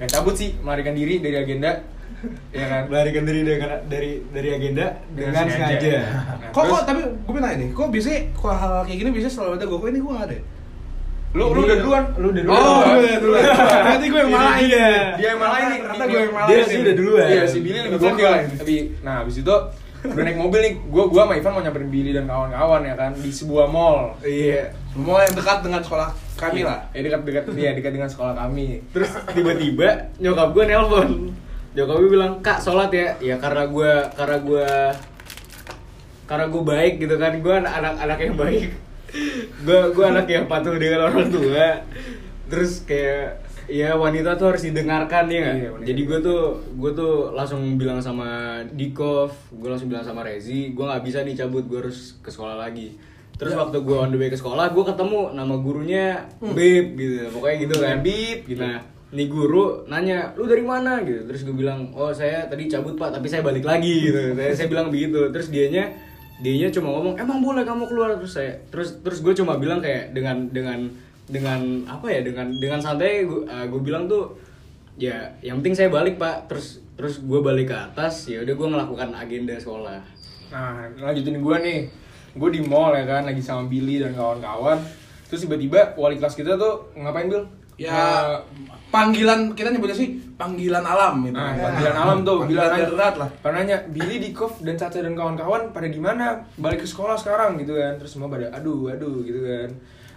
Ya 0.00 0.08
cabut 0.08 0.32
sih 0.32 0.56
melarikan 0.58 0.96
diri 0.96 1.20
dari 1.20 1.36
agenda 1.36 1.84
ya 2.48 2.64
kan? 2.64 2.82
Melarikan 2.88 3.24
diri 3.24 3.40
dengan 3.44 3.80
dari 3.84 4.24
dari 4.32 4.48
agenda 4.50 4.96
Dengan 5.12 5.32
dengan, 5.36 5.46
sengaja. 5.52 5.76
sengaja. 5.76 5.92
Nah, 6.00 6.50
Kok, 6.50 6.62
terus- 6.64 6.72
kok 6.72 6.82
tapi 6.84 7.00
gue 7.04 7.28
pengen 7.28 7.42
nanya 7.44 7.56
nih, 7.60 7.68
kok 7.70 7.86
biasanya 7.88 8.20
kok 8.32 8.48
hal, 8.50 8.70
-hal 8.72 8.82
kayak 8.84 8.98
gini 8.98 9.10
biasanya 9.12 9.34
selalu 9.36 9.52
ada? 9.52 9.64
Gue, 9.64 9.78
kok 9.78 9.88
ini 9.88 10.00
gue 10.00 10.12
gak 10.12 10.24
ada 10.24 10.34
ya? 10.34 10.42
Lu 11.30 11.44
lu 11.50 11.60
udah 11.62 11.78
duluan 11.78 12.04
Lu 12.16 12.26
udah 12.28 12.42
Oh, 12.42 12.50
duluan. 12.50 12.84
gue 12.90 12.98
udah 13.00 13.20
duluan. 13.20 13.42
Berarti 13.46 14.06
gue 14.06 14.20
yang 14.20 14.32
malah 14.32 14.56
Iya. 14.58 14.90
dia 15.14 15.28
yang 15.30 15.40
malah 15.40 15.58
ini 15.60 15.76
Ternyata 15.78 16.04
gue 16.04 16.20
yang 16.20 16.34
malah 16.34 16.48
Dia 16.48 16.56
ini. 16.56 16.66
sih 16.66 16.78
udah 16.80 16.94
duluan. 16.94 17.26
Iya, 17.28 17.42
si 17.46 17.58
Billy 17.60 17.78
lebih 17.80 17.96
Gue 17.96 18.10
gokil. 18.10 18.32
ini. 18.32 18.56
Tapi 18.56 18.76
nah 19.00 19.14
habis 19.20 19.36
itu 19.38 19.54
udah 20.00 20.22
naik 20.24 20.38
mobil 20.38 20.60
nih. 20.60 20.74
Gua 20.86 21.04
gua 21.06 21.22
sama 21.22 21.34
Ivan 21.36 21.52
mau 21.52 21.60
nyamperin 21.60 21.88
Billy 21.88 22.10
dan 22.10 22.24
kawan-kawan 22.24 22.80
ya 22.82 22.94
kan 22.94 23.12
di 23.14 23.30
sebuah 23.30 23.66
mall. 23.66 24.16
Iya. 24.20 24.72
Semua 24.90 25.22
yang 25.22 25.34
dekat 25.34 25.58
dengan 25.60 25.80
sekolah 25.80 26.08
kami 26.34 26.60
lah. 26.62 26.78
Ya 26.90 27.00
dekat-dekat 27.00 27.44
dia 27.52 27.70
dekat 27.74 27.92
dengan 27.92 28.08
sekolah 28.08 28.32
kami. 28.34 28.80
Terus 28.90 29.12
tiba-tiba 29.30 29.88
nyokap 30.16 30.48
gue 30.50 30.64
nelpon. 30.66 31.08
Nyokap 31.70 31.96
gue 31.96 32.10
bilang, 32.10 32.32
"Kak, 32.40 32.58
sholat 32.58 32.90
ya." 32.90 33.12
Ya 33.20 33.36
karena 33.36 33.62
gue 33.64 33.90
karena 34.10 34.36
gue 34.40 34.66
karena 36.26 36.44
gue 36.46 36.62
baik 36.64 36.92
gitu 36.98 37.14
kan. 37.14 37.32
Gue 37.36 37.54
anak 37.54 37.94
anak 37.96 38.18
yang 38.18 38.34
baik. 38.34 38.70
Gue 39.66 39.80
gue 39.92 40.04
anak 40.04 40.26
yang 40.30 40.46
patuh 40.46 40.76
dengan 40.76 41.10
orang 41.10 41.28
tua. 41.28 41.82
Terus 42.50 42.82
kayak 42.82 43.46
ya 43.70 43.94
wanita 43.94 44.34
tuh 44.34 44.54
harus 44.54 44.66
didengarkan 44.66 45.30
ya? 45.30 45.54
Iya. 45.54 45.70
Jadi 45.86 46.00
gue 46.02 46.18
tuh 46.18 46.58
gue 46.74 46.90
tuh 46.90 47.30
langsung 47.34 47.62
bilang 47.78 48.02
sama 48.02 48.60
Dikov, 48.74 49.30
gue 49.54 49.68
langsung 49.70 49.86
bilang 49.86 50.02
sama 50.02 50.26
Rezi, 50.26 50.74
gue 50.74 50.84
nggak 50.84 51.02
bisa 51.06 51.22
nih 51.22 51.38
cabut, 51.38 51.64
gue 51.70 51.78
harus 51.78 52.18
ke 52.18 52.30
sekolah 52.34 52.58
lagi. 52.58 52.98
Terus 53.38 53.56
waktu 53.56 53.80
gue 53.80 53.96
on 53.96 54.12
the 54.12 54.18
way 54.20 54.28
ke 54.28 54.36
sekolah, 54.36 54.74
gue 54.74 54.84
ketemu 54.84 55.32
nama 55.32 55.54
gurunya 55.56 56.28
Bib 56.42 56.98
gitu, 56.98 57.32
pokoknya 57.32 57.56
gitu 57.62 57.74
kan. 57.80 57.96
Bib, 58.04 58.38
gitu. 58.44 58.60
Nah, 58.60 58.84
nih 59.10 59.26
guru 59.26 59.90
nanya 59.90 60.30
lu 60.38 60.46
dari 60.46 60.62
mana 60.62 61.02
gitu 61.02 61.26
terus 61.26 61.42
gue 61.42 61.50
bilang 61.50 61.90
oh 61.98 62.14
saya 62.14 62.46
tadi 62.46 62.70
cabut 62.70 62.94
pak 62.94 63.10
tapi 63.10 63.26
saya 63.26 63.42
balik 63.42 63.66
lagi 63.66 64.06
gitu 64.06 64.38
saya, 64.38 64.54
saya 64.54 64.70
bilang 64.70 64.86
begitu 64.86 65.34
terus 65.34 65.50
dianya 65.50 65.90
dianya 66.40 66.68
cuma 66.72 66.88
ngomong 66.92 67.14
emang 67.20 67.44
boleh 67.44 67.62
kamu 67.64 67.84
keluar 67.84 68.16
terus 68.16 68.36
saya 68.36 68.56
terus 68.72 68.96
terus 69.04 69.20
gue 69.20 69.34
cuma 69.36 69.60
bilang 69.60 69.84
kayak 69.84 70.16
dengan 70.16 70.48
dengan 70.48 70.88
dengan 71.28 71.84
apa 71.86 72.10
ya 72.10 72.24
dengan 72.24 72.48
dengan 72.56 72.80
santai 72.80 73.28
gue 73.28 73.44
gue 73.46 73.80
bilang 73.84 74.08
tuh 74.08 74.34
ya 74.96 75.30
yang 75.44 75.60
penting 75.60 75.76
saya 75.76 75.88
balik 75.92 76.16
pak 76.16 76.48
terus 76.48 76.80
terus 76.96 77.20
gue 77.20 77.40
balik 77.44 77.70
ke 77.70 77.76
atas 77.76 78.28
ya 78.28 78.40
udah 78.42 78.54
gue 78.56 78.68
melakukan 78.72 79.12
agenda 79.14 79.54
sekolah 79.60 80.20
Nah, 80.50 80.90
lanjutin 80.98 81.38
gue 81.38 81.56
nih. 81.62 81.80
Gue 82.34 82.50
di 82.50 82.60
mall 82.62 82.94
ya 82.94 83.06
kan, 83.06 83.22
lagi 83.26 83.42
sama 83.42 83.70
Billy 83.70 84.02
dan 84.02 84.14
kawan-kawan. 84.14 84.82
Terus 85.30 85.46
tiba-tiba 85.46 85.94
wali 85.94 86.18
kelas 86.18 86.34
kita 86.34 86.58
tuh 86.58 86.90
ngapain, 86.98 87.30
Bill? 87.30 87.46
Ya 87.80 88.36
panggilan 88.92 89.56
kita 89.56 89.72
nyebutnya 89.72 89.96
sih 89.96 90.20
panggilan 90.36 90.84
alam 90.84 91.24
gitu. 91.24 91.32
Nah, 91.32 91.56
panggilan 91.56 91.96
alam 91.96 92.18
tuh, 92.20 92.44
panggilan 92.44 92.68
darurat 92.76 93.14
lah. 93.16 93.28
Pernah 93.40 93.64
nanya, 93.64 93.78
Billy 93.88 94.20
di 94.20 94.30
Kov 94.36 94.60
dan 94.60 94.76
Caca 94.76 95.00
dan 95.00 95.16
kawan-kawan 95.16 95.72
pada 95.72 95.88
gimana? 95.88 96.44
Balik 96.60 96.84
ke 96.84 96.86
sekolah 96.88 97.16
sekarang 97.16 97.56
gitu 97.56 97.72
kan. 97.80 97.96
Terus 97.96 98.12
semua 98.12 98.28
pada 98.28 98.52
aduh, 98.52 98.92
aduh 98.92 99.24
gitu 99.24 99.40
kan. 99.40 99.68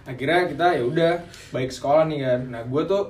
Akhirnya 0.04 0.44
kita 0.44 0.66
ya 0.76 0.82
udah 0.84 1.12
balik 1.56 1.72
ke 1.72 1.76
sekolah 1.80 2.04
nih 2.04 2.18
kan. 2.20 2.40
Nah, 2.52 2.62
gue 2.68 2.82
tuh 2.84 3.02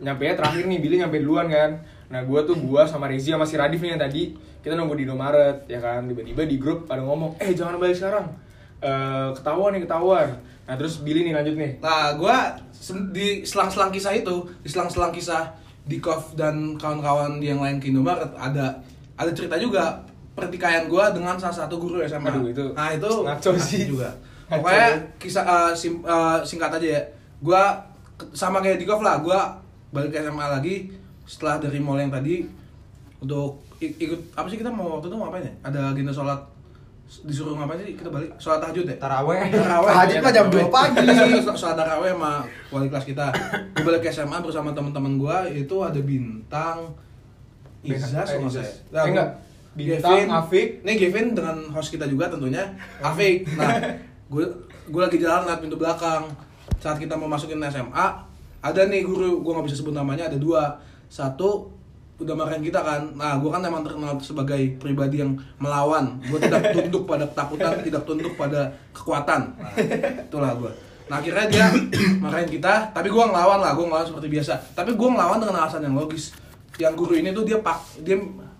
nyampe 0.00 0.24
terakhir 0.32 0.64
nih 0.64 0.78
Billy 0.80 0.96
nyampe 1.04 1.20
duluan 1.20 1.52
kan. 1.52 1.84
Nah, 2.08 2.24
gue 2.24 2.40
tuh 2.48 2.56
gua 2.56 2.88
sama 2.88 3.04
Rezi 3.04 3.36
sama 3.36 3.44
si 3.44 3.60
Radif 3.60 3.84
nih 3.84 3.94
yang 3.94 4.02
tadi 4.02 4.32
kita 4.64 4.72
nunggu 4.76 4.96
di 4.96 5.04
Indomaret 5.04 5.68
ya 5.68 5.76
kan. 5.76 6.08
Tiba-tiba 6.08 6.48
di 6.48 6.56
grup 6.56 6.88
pada 6.88 7.04
ngomong, 7.04 7.36
"Eh, 7.36 7.52
jangan 7.52 7.76
balik 7.76 8.00
sekarang." 8.00 8.32
Eh, 8.80 9.28
ketahuan 9.36 9.76
nih, 9.76 9.84
ketahuan. 9.84 10.28
Nah, 10.70 10.78
terus 10.78 11.02
Billy 11.02 11.26
nih 11.26 11.34
lanjut 11.34 11.58
nih. 11.58 11.82
Nah, 11.82 12.14
gua 12.14 12.36
sen- 12.70 13.10
di 13.10 13.42
selang-selang 13.42 13.90
kisah 13.90 14.14
itu, 14.14 14.30
di 14.62 14.70
selang-selang 14.70 15.10
kisah 15.10 15.50
Dikov 15.82 16.38
dan 16.38 16.78
kawan-kawan 16.78 17.42
yang 17.42 17.58
lain 17.58 17.82
ke 17.82 17.90
Indomaret 17.90 18.30
ada 18.38 18.78
ada 19.16 19.30
cerita 19.34 19.58
juga 19.58 19.98
pertikaian 20.30 20.86
gua 20.86 21.10
dengan 21.10 21.34
salah 21.34 21.56
satu 21.56 21.74
guru 21.74 21.98
SMA. 22.00 22.30
Aduh, 22.30 22.46
itu 22.46 22.62
nah 22.70 22.94
itu 22.94 23.10
ngaco 23.10 23.50
sih. 23.58 23.90
juga. 23.90 24.14
Ngaco. 24.46 24.62
Pokoknya 24.62 24.88
kisah 25.18 25.42
eh, 25.42 25.72
sim- 25.74 26.06
eh, 26.06 26.38
singkat 26.40 26.70
aja 26.70 26.88
ya. 26.88 27.02
Gua 27.40 27.74
ke- 28.14 28.30
sama 28.30 28.62
kayak 28.62 28.78
Dikov 28.78 29.02
lah, 29.02 29.18
gua 29.18 29.58
balik 29.90 30.14
ke 30.14 30.22
SMA 30.22 30.46
lagi 30.48 30.74
setelah 31.26 31.58
dari 31.58 31.82
mall 31.82 31.98
yang 31.98 32.14
tadi 32.14 32.46
untuk 33.18 33.58
ik- 33.76 33.98
ikut 33.98 34.20
apa 34.32 34.46
sih 34.46 34.54
kita 34.54 34.70
mau 34.70 34.94
waktu 34.94 35.10
itu 35.10 35.16
mau 35.18 35.26
ngapain 35.26 35.42
ya? 35.42 35.52
Ada 35.66 35.80
agenda 35.90 36.14
sholat 36.14 36.38
disuruh 37.10 37.58
ngapain 37.58 37.82
sih 37.82 37.98
kita 37.98 38.06
balik 38.06 38.30
sholat 38.38 38.62
tahajud 38.62 38.86
ya 38.86 38.94
Taraweh. 38.94 39.50
Taraweh. 39.50 39.90
Tahajud 39.90 40.16
mah 40.22 40.30
jam 40.30 40.46
2 40.46 40.70
pagi. 40.70 41.06
Sholat 41.60 41.74
taraweh 41.74 42.14
sama 42.14 42.32
wali 42.70 42.86
kelas 42.86 43.02
kita. 43.04 43.26
Gue 43.74 43.82
balik 43.82 44.00
ke 44.00 44.14
SMA 44.14 44.38
bersama 44.38 44.70
teman-teman 44.70 45.18
gue 45.18 45.36
itu 45.58 45.76
ada 45.80 45.98
Bintang, 45.98 46.94
Izas, 47.82 48.14
Eh, 48.14 48.38
kalau 48.38 48.46
nggak 48.46 48.54
Izas. 48.54 48.70
salah. 48.86 49.02
Eh, 49.02 49.10
enggak. 49.10 49.28
Bintang, 49.70 50.10
Gavin. 50.12 50.28
Afik. 50.30 50.68
Nih 50.82 50.94
Gavin 50.96 51.26
dengan 51.32 51.56
host 51.70 51.90
kita 51.90 52.06
juga 52.06 52.30
tentunya. 52.30 52.62
Afik. 53.00 53.42
Nah, 53.58 53.74
gue 54.30 54.44
gue 54.86 55.00
lagi 55.02 55.18
jalan 55.18 55.50
lewat 55.50 55.60
pintu 55.60 55.74
belakang. 55.74 56.30
Saat 56.78 56.96
kita 56.96 57.18
mau 57.18 57.26
masukin 57.26 57.58
SMA, 57.66 58.06
ada 58.60 58.80
nih 58.86 59.02
guru, 59.02 59.42
gue 59.42 59.50
nggak 59.50 59.66
bisa 59.66 59.82
sebut 59.82 59.90
namanya, 59.90 60.30
ada 60.30 60.38
dua. 60.38 60.78
Satu 61.06 61.74
udah 62.20 62.34
marahin 62.36 62.60
kita 62.60 62.80
kan. 62.84 63.16
Nah, 63.16 63.40
gue 63.40 63.50
kan 63.50 63.64
emang 63.64 63.80
terkenal 63.80 64.20
sebagai 64.20 64.76
pribadi 64.76 65.24
yang 65.24 65.32
melawan. 65.56 66.20
Gue 66.28 66.36
tidak 66.36 66.70
tunduk 66.76 67.08
pada 67.08 67.24
ketakutan, 67.24 67.72
tidak 67.80 68.02
tunduk 68.04 68.32
pada 68.36 68.70
kekuatan. 68.92 69.56
Nah, 69.56 69.72
itulah 70.28 70.52
gue. 70.60 70.72
Nah, 71.08 71.18
akhirnya 71.18 71.46
dia 71.48 71.66
marahin 72.22 72.46
kita, 72.46 72.92
tapi 72.92 73.08
gue 73.08 73.24
ngelawan 73.24 73.58
lah, 73.58 73.72
gue 73.72 73.82
ngelawan 73.88 74.06
seperti 74.06 74.28
biasa. 74.28 74.54
Tapi 74.76 74.94
gue 74.94 75.08
ngelawan 75.08 75.40
dengan 75.40 75.56
alasan 75.64 75.82
yang 75.82 75.96
logis. 75.96 76.36
Yang 76.76 76.94
guru 76.96 77.14
ini 77.18 77.32
tuh 77.32 77.44
dia 77.44 77.58
pak, 77.60 77.76
dia 78.04 78.16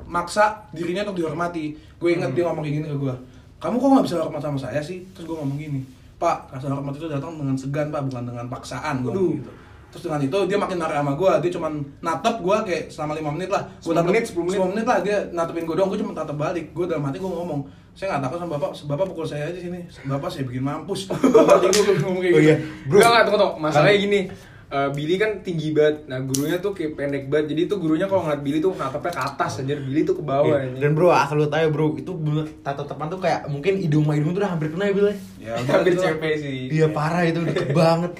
maksa 0.09 0.67
dirinya 0.73 1.07
untuk 1.07 1.23
dihormati. 1.23 1.76
Gue 2.00 2.17
inget 2.17 2.33
dia 2.33 2.49
ngomong 2.49 2.64
kayak 2.64 2.76
gini 2.81 2.87
ke 2.90 2.97
gue. 2.97 3.14
Kamu 3.61 3.76
kok 3.76 3.89
nggak 3.93 4.04
bisa 4.08 4.17
hormat 4.25 4.41
sama 4.41 4.58
saya 4.58 4.80
sih? 4.80 5.04
Terus 5.13 5.28
gue 5.28 5.37
ngomong 5.37 5.61
gini, 5.61 5.85
Pak, 6.17 6.49
rasa 6.52 6.73
hormat 6.73 6.97
itu 6.97 7.06
datang 7.08 7.37
dengan 7.37 7.56
segan 7.56 7.93
pak, 7.93 8.08
bukan 8.08 8.25
dengan 8.25 8.47
paksaan. 8.49 9.04
Gue 9.04 9.13
gitu. 9.13 9.52
Terus 9.91 10.03
dengan 10.05 10.21
itu 10.21 10.39
dia 10.47 10.55
makin 10.55 10.76
marah 10.76 10.99
sama 10.99 11.13
gue, 11.13 11.33
dia 11.43 11.50
cuman 11.53 11.73
natep 11.99 12.35
gue 12.39 12.57
kayak 12.63 12.83
selama 12.89 13.13
5 13.13 13.35
menit 13.35 13.50
lah. 13.50 13.63
Gue 13.76 13.91
10 13.93 14.07
menit, 14.07 14.23
10 14.25 14.39
menit. 14.41 14.59
10 14.59 14.71
menit 14.71 14.87
lah 14.87 14.99
dia 15.00 15.17
natepin 15.31 15.65
gue 15.65 15.75
doang, 15.75 15.91
gue 15.91 15.99
cuma 15.99 16.13
tatep 16.13 16.37
balik. 16.37 16.67
Gue 16.71 16.87
dalam 16.87 17.03
hati 17.03 17.19
gue 17.19 17.26
ngomong, 17.26 17.61
saya 17.91 18.07
nggak 18.13 18.23
takut 18.25 18.39
sama 18.39 18.50
bapak, 18.55 18.71
bapak 18.87 19.05
pukul 19.09 19.26
saya 19.26 19.45
aja 19.47 19.59
sini. 19.59 19.83
Bapak 20.05 20.31
saya 20.31 20.45
bikin 20.45 20.63
mampus. 20.63 21.11
Hati 21.50 21.67
gue 21.69 21.95
ngomong 21.99 22.23
kayak 22.23 22.33
Oh 22.33 22.41
iya. 22.41 22.55
gitu. 22.55 22.87
Bro, 22.87 22.97
enggak, 22.97 23.11
enggak, 23.11 23.25
tunggu, 23.26 23.39
tunggu. 23.41 23.57
Masalahnya 23.59 23.99
gini. 23.99 24.21
eh, 24.71 24.87
Billy 24.95 25.19
kan 25.19 25.31
tinggi 25.43 25.75
banget. 25.75 26.07
Nah, 26.07 26.23
gurunya 26.23 26.57
tuh 26.57 26.71
kayak 26.71 26.95
pendek 26.95 27.26
banget. 27.26 27.50
Jadi 27.50 27.67
tuh 27.67 27.83
gurunya 27.83 28.07
kalau 28.07 28.23
ngeliat 28.23 28.39
Billy 28.39 28.63
tuh 28.63 28.71
natapnya 28.73 29.11
ke 29.11 29.23
atas 29.26 29.53
aja. 29.59 29.75
Billy 29.75 30.07
tuh 30.07 30.15
ke 30.15 30.23
bawah 30.23 30.55
anjing. 30.55 30.79
Dan 30.79 30.95
bro, 30.95 31.11
asal 31.11 31.35
lu 31.37 31.50
tahu 31.50 31.67
bro, 31.69 31.87
itu 31.99 32.13
bener 32.15 32.47
tatapan 32.63 33.11
tuh 33.11 33.19
kayak 33.19 33.50
mungkin 33.50 33.75
hidung 33.76 34.07
sama 34.07 34.15
hidung 34.15 34.31
tuh 34.31 34.41
udah 34.41 34.50
hampir 34.55 34.71
kena 34.71 34.85
ya, 34.87 34.93
Bil. 34.95 35.07
ya? 35.43 35.55
Hampir 35.59 35.93
CP 35.93 36.23
sih. 36.39 36.59
Iya 36.71 36.87
parah 36.89 37.26
itu 37.26 37.43
deket 37.43 37.75
banget. 37.83 38.15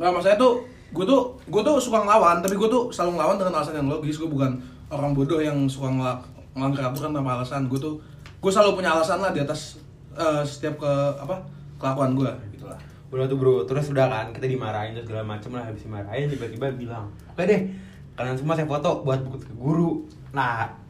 Nggak, 0.00 0.10
maksudnya 0.10 0.38
tuh 0.40 0.52
gue 0.90 1.04
tuh 1.06 1.38
gue 1.46 1.62
tuh 1.62 1.76
suka 1.78 2.02
ngelawan, 2.02 2.42
tapi 2.42 2.58
gue 2.58 2.68
tuh 2.68 2.90
selalu 2.90 3.18
ngelawan 3.18 3.36
dengan 3.38 3.52
alasan 3.58 3.74
yang 3.78 3.88
logis. 3.88 4.18
Gue 4.18 4.30
bukan 4.30 4.58
orang 4.90 5.14
bodoh 5.14 5.38
yang 5.38 5.56
suka 5.70 5.88
ngelak 5.90 6.20
melanggar 6.54 6.90
aturan 6.90 7.14
tanpa 7.14 7.40
alasan. 7.40 7.70
Gue 7.70 7.78
tuh 7.78 7.94
gue 8.40 8.50
selalu 8.50 8.82
punya 8.82 8.90
alasan 8.94 9.22
lah 9.22 9.30
di 9.30 9.40
atas 9.42 9.78
eh, 10.16 10.42
setiap 10.42 10.82
ke 10.82 10.92
apa 11.20 11.38
kelakuan 11.78 12.18
gue 12.18 12.30
gitulah. 12.58 12.78
Udah 13.10 13.26
tuh 13.26 13.38
bro, 13.38 13.66
terus 13.66 13.90
udah 13.90 14.06
kan 14.06 14.26
kita 14.30 14.46
dimarahin 14.46 14.94
terus 14.94 15.10
segala 15.10 15.26
macem 15.26 15.50
lah 15.50 15.66
habis 15.66 15.82
dimarahin 15.82 16.30
tiba-tiba 16.30 16.70
bilang 16.74 17.10
oke 17.34 17.42
deh 17.42 17.66
kalian 18.14 18.36
semua 18.38 18.54
saya 18.54 18.68
foto 18.68 19.02
buat 19.02 19.18
buku 19.26 19.38
ke 19.42 19.54
guru. 19.58 20.06
Nah 20.30 20.80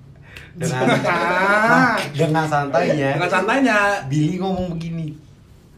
dengan 0.55 0.83
nah, 1.07 1.99
dengan 2.11 2.45
santainya 2.47 3.19
Dengan 3.19 3.31
santainya. 3.31 3.79
Billy 4.11 4.37
ngomong 4.39 4.75
begini 4.75 5.15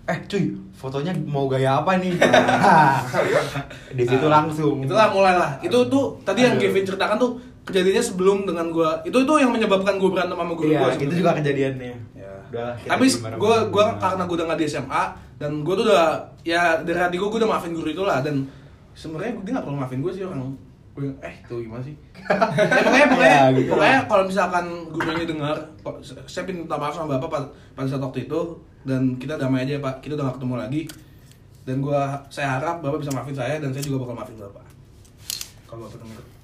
eh 0.09 0.19
cuy 0.27 0.51
fotonya 0.83 1.15
mau 1.23 1.47
gaya 1.47 1.79
apa 1.79 1.95
nih 1.95 2.19
Nah, 2.19 2.99
di 3.97 4.03
situ 4.03 4.27
langsung 4.27 4.83
Itulah 4.83 5.09
mulai 5.09 5.35
lah. 5.35 5.51
Itu 5.61 5.87
tuh 5.87 6.19
tadi 6.21 6.43
yang. 6.43 6.59
Kevin 6.59 6.83
ceritakan 6.83 7.17
tuh 7.17 7.31
kejadiannya 7.63 8.03
sebelum 8.03 8.43
dengan 8.43 8.67
gue. 8.69 8.91
Itu 9.07 9.23
tuh 9.23 9.39
yang 9.39 9.55
menyebabkan 9.55 9.95
gue 9.95 10.11
berantem 10.11 10.35
sama 10.35 10.53
guru 10.53 10.69
iya 10.69 10.91
gue. 10.91 11.07
itu 11.07 11.15
juga 11.17 11.39
kejadiannya 11.39 11.95
Ya. 12.13 12.35
udah 12.51 12.75
Tapi 12.77 13.07
gue 13.33 13.57
gue 13.71 13.85
karena 13.97 14.23
gue 14.23 14.37
udah 14.37 14.47
nggak 14.47 14.59
di 14.59 14.67
SMA 14.67 15.03
dan 15.39 15.63
gue 15.63 15.75
tuh 15.75 15.87
udah 15.87 16.07
ya 16.43 16.83
dari 16.83 16.99
hati 16.99 17.15
gue 17.15 17.25
gue 17.25 17.39
udah 17.39 17.49
maafin 17.49 17.73
guru 17.73 17.89
itu 17.89 18.03
lah 18.03 18.19
dan 18.19 18.47
sebenarnya 18.93 19.39
dia 19.41 19.53
nggak 19.55 19.65
perlu 19.65 19.79
maafin 19.79 19.99
gue 19.99 20.13
sih 20.13 20.23
orang 20.23 20.51
gue 20.93 21.09
eh 21.19 21.35
tuh 21.43 21.59
gimana 21.59 21.81
sih 21.81 21.97
ya, 22.69 22.83
pokoknya 22.85 23.07
pokoknya 23.09 23.33
Ya, 23.33 23.45
gitu 23.51 23.69
pokoknya 23.73 23.99
kalau 24.05 24.25
misalkan 24.29 24.65
gurunya 24.87 25.25
dengar 25.25 25.57
saya 26.27 26.45
minta 26.45 26.77
maaf 26.77 26.93
sama 26.93 27.17
bapak 27.17 27.49
pada 27.73 27.89
saat 27.89 27.99
waktu 27.99 28.29
itu 28.29 28.41
dan 28.83 29.17
kita 29.17 29.39
damai 29.39 29.65
aja 29.67 29.79
pak. 29.79 30.03
Kita 30.03 30.19
udah 30.19 30.31
gak 30.31 30.37
ketemu 30.43 30.55
lagi. 30.59 30.83
Dan 31.63 31.79
gue 31.79 32.01
saya 32.27 32.59
harap 32.59 32.83
bapak 32.83 33.07
bisa 33.07 33.15
maafin 33.15 33.39
saya 33.39 33.63
dan 33.63 33.71
saya 33.71 33.87
juga 33.87 34.03
bakal 34.03 34.15
maafin 34.19 34.37
bapak. 34.39 34.67
Kalau 35.71 35.87
bapak 35.87 36.03
denger 36.03 36.42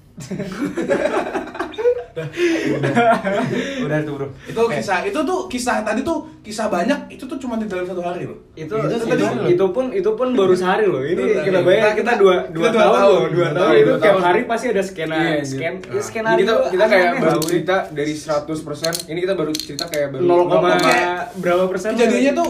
udah 3.79 3.99
tuh 4.01 4.13
bro. 4.13 4.27
Itu 4.43 4.61
kisah 4.67 4.99
itu 5.03 5.19
tuh 5.21 5.39
kisah 5.47 5.81
tadi 5.81 6.01
tuh 6.01 6.27
kisah 6.41 6.67
banyak 6.67 7.07
itu 7.09 7.23
tuh 7.23 7.37
cuma 7.37 7.55
di 7.55 7.65
dalam 7.65 7.85
satu 7.85 8.01
hari 8.01 8.25
loh. 8.25 8.37
Itu 8.53 8.75
Itu 8.75 8.87
itu, 8.89 8.95
sih 8.99 9.09
itu, 9.09 9.25
itu 9.49 9.65
pun 9.69 9.85
itu 9.89 10.09
pun 10.13 10.27
baru 10.33 10.51
sehari 10.51 10.85
loh. 10.85 10.99
Ini 10.99 11.15
Itu 11.15 11.39
kita 11.41 11.59
bayar 11.61 11.93
Kita- 11.93 11.95
kita 11.95 12.11
kita- 12.11 12.19
dua 12.19 12.35
kita 12.41 12.51
dua 12.51 12.67
dua 12.67 12.69
tahun 12.73 12.93
tahun. 12.93 13.07
loh 13.09 13.19
dua 13.19 13.29
Dua 13.29 13.45
tahun. 13.45 13.55
tahun, 13.55 13.73
itu 13.73 13.89
dua 13.89 13.97
tiap 13.99 14.17
hari 14.19 14.41
pasti 14.43 14.65
ada 14.67 14.83
skena 14.83 15.17
scan 15.41 15.55
iya. 15.55 15.69
ya, 15.69 15.71
Nah, 15.89 16.03
skenario 16.03 16.43
kita, 16.43 16.53
kita 16.69 16.85
kayak 16.85 17.11
baru 17.19 17.39
cerita 17.41 17.75
dari 17.89 18.13
100% 18.13 19.07
ini 19.07 19.19
kita 19.19 19.33
baru 19.33 19.51
cerita 19.53 19.85
kayak 19.87 20.07
baru 20.11 20.23
0, 20.25 20.77
Kayak- 20.77 21.25
berapa 21.37 21.63
persen. 21.67 21.89
kejadiannya 21.95 22.33
tuh 22.35 22.49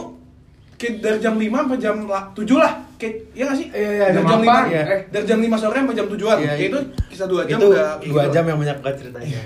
kayak 0.79 0.93
dari 0.97 1.17
jam 1.19 1.35
5 1.35 1.51
sampai 1.59 1.77
jam 1.77 1.95
la- 2.07 2.27
7 2.31 2.55
lah 2.55 2.71
kayak 2.95 3.13
iya 3.31 3.43
gak 3.45 3.57
sih? 3.57 3.67
Iya, 3.69 3.89
iya, 3.91 4.05
dari 4.09 4.15
jam 4.15 4.23
jam 4.25 4.39
5 4.39 4.41
delapan, 4.41 4.63
iya. 4.65 4.83
eh 4.87 4.99
dari 5.09 5.25
jam 5.27 5.39
5 5.39 5.57
sore 5.57 5.77
sampai 5.77 5.95
jam 5.95 6.07
7-an 6.07 6.37
Iya, 6.37 6.47
kayak 6.49 6.59
itu- 6.61 6.67
itu 6.71 6.79
kisah 7.05 7.27
2 7.27 7.41
jam 7.43 7.57
itu 7.59 7.67
udah 7.67 7.83
kayak 7.93 8.09
dua 8.09 8.21
gitu. 8.21 8.33
jam 8.33 8.43
yang 8.45 8.57
banyak 8.57 8.77
banget 8.79 8.95
ceritanya 8.97 9.41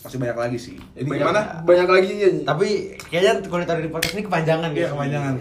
masih 0.00 0.16
banyak 0.16 0.38
lagi 0.38 0.58
sih 0.58 0.76
jadi 0.90 1.04
banyak, 1.04 1.20
gimana? 1.20 1.40
banyak 1.60 1.88
lagi 1.90 2.10
ya 2.16 2.28
tapi 2.42 2.68
kayaknya 3.04 3.32
kalau 3.44 3.60
ditaruh 3.60 3.82
di 3.82 3.90
podcast 3.90 4.14
ini 4.14 4.22
kepanjangan 4.24 4.70
Iya, 4.70 4.76
guys. 4.80 4.90
kepanjangan. 4.90 5.34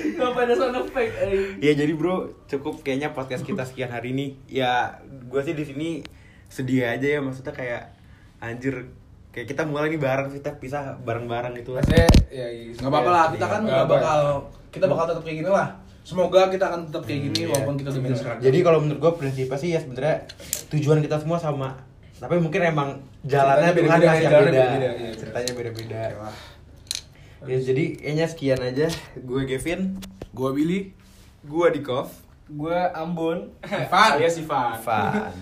Ada 0.00 0.54
sound 0.56 0.76
effect? 0.80 1.12
Ya 1.60 1.72
jadi 1.76 1.92
bro, 1.92 2.32
cukup 2.48 2.80
kayaknya 2.80 3.12
podcast 3.12 3.44
kita 3.44 3.68
sekian 3.68 3.92
hari 3.92 4.16
ini. 4.16 4.40
Ya, 4.48 4.96
gue 5.04 5.40
sih 5.44 5.52
di 5.52 5.62
sini 5.62 5.88
sedih 6.48 6.88
aja 6.88 7.04
ya, 7.04 7.20
maksudnya 7.20 7.52
kayak 7.52 7.92
anjir 8.40 8.74
kayak 9.30 9.46
kita 9.46 9.62
mulai 9.62 9.88
nih 9.88 10.00
bareng 10.00 10.28
kita 10.32 10.56
pisah 10.56 10.98
bareng-bareng 11.00 11.54
gitu 11.54 11.76
lah. 11.76 11.84
Maksudnya 11.84 12.08
ya, 12.28 12.46
Nggak 12.74 12.90
apa-apa 12.90 13.10
lah, 13.10 13.24
kita 13.30 13.46
kan 13.46 13.60
Nggak 13.62 13.86
bakal 13.86 14.20
kita 14.70 14.84
bakal 14.84 15.04
tetap 15.06 15.22
kayak 15.22 15.36
gini 15.38 15.50
lah. 15.50 15.68
Semoga 16.00 16.48
kita 16.48 16.64
akan 16.66 16.80
tetap 16.88 17.02
kayak 17.04 17.20
gini 17.28 17.40
Iya. 17.40 17.48
walaupun 17.52 17.74
kita 17.76 17.88
udah 17.92 18.02
bisa 18.02 18.16
seragam. 18.16 18.42
Jadi 18.42 18.58
kalau 18.60 18.78
menurut 18.80 18.98
gue 18.98 19.12
prinsipnya 19.16 19.58
sih 19.60 19.68
ya 19.70 19.78
sebenarnya 19.78 20.16
tujuan 20.68 20.98
kita 20.98 21.16
semua 21.16 21.38
sama. 21.38 21.76
Tapi 22.16 22.36
mungkin 22.36 22.60
emang 22.62 22.88
jalannya 23.22 23.70
Tuhan 23.70 24.00
jalannya 24.00 24.26
beda. 24.26 24.42
beda-beda, 24.42 24.90
iya. 24.94 25.10
Ceritanya 25.14 25.52
beda-beda. 25.54 26.00
Ya 27.42 27.56
jadi 27.56 27.84
kayaknya 27.96 28.26
sekian 28.26 28.60
aja. 28.60 28.86
Gue 29.16 29.44
Gavin, 29.44 29.96
Gua 30.30 30.52
Billy. 30.52 30.92
gue 31.40 31.66
Dikov, 31.72 32.12
gue 32.50 32.76
Ambon 32.92 33.48
Evan. 33.64 34.10
Alias 34.16 34.36
Ivan. 34.36 34.76
Van. 34.76 35.32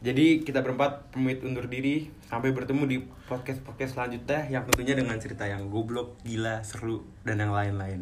Jadi 0.00 0.40
kita 0.46 0.64
berempat 0.64 1.12
pamit 1.12 1.44
undur 1.44 1.66
diri 1.66 2.08
sampai 2.30 2.54
bertemu 2.54 2.84
di 2.86 2.96
podcast 3.26 3.60
podcast 3.66 3.98
selanjutnya 3.98 4.48
yang 4.48 4.62
tentunya 4.64 4.94
dengan 4.94 5.18
cerita 5.18 5.44
yang 5.50 5.66
goblok, 5.66 6.16
gila, 6.22 6.62
seru 6.62 7.02
dan 7.20 7.42
yang 7.42 7.50
lain-lain. 7.50 7.98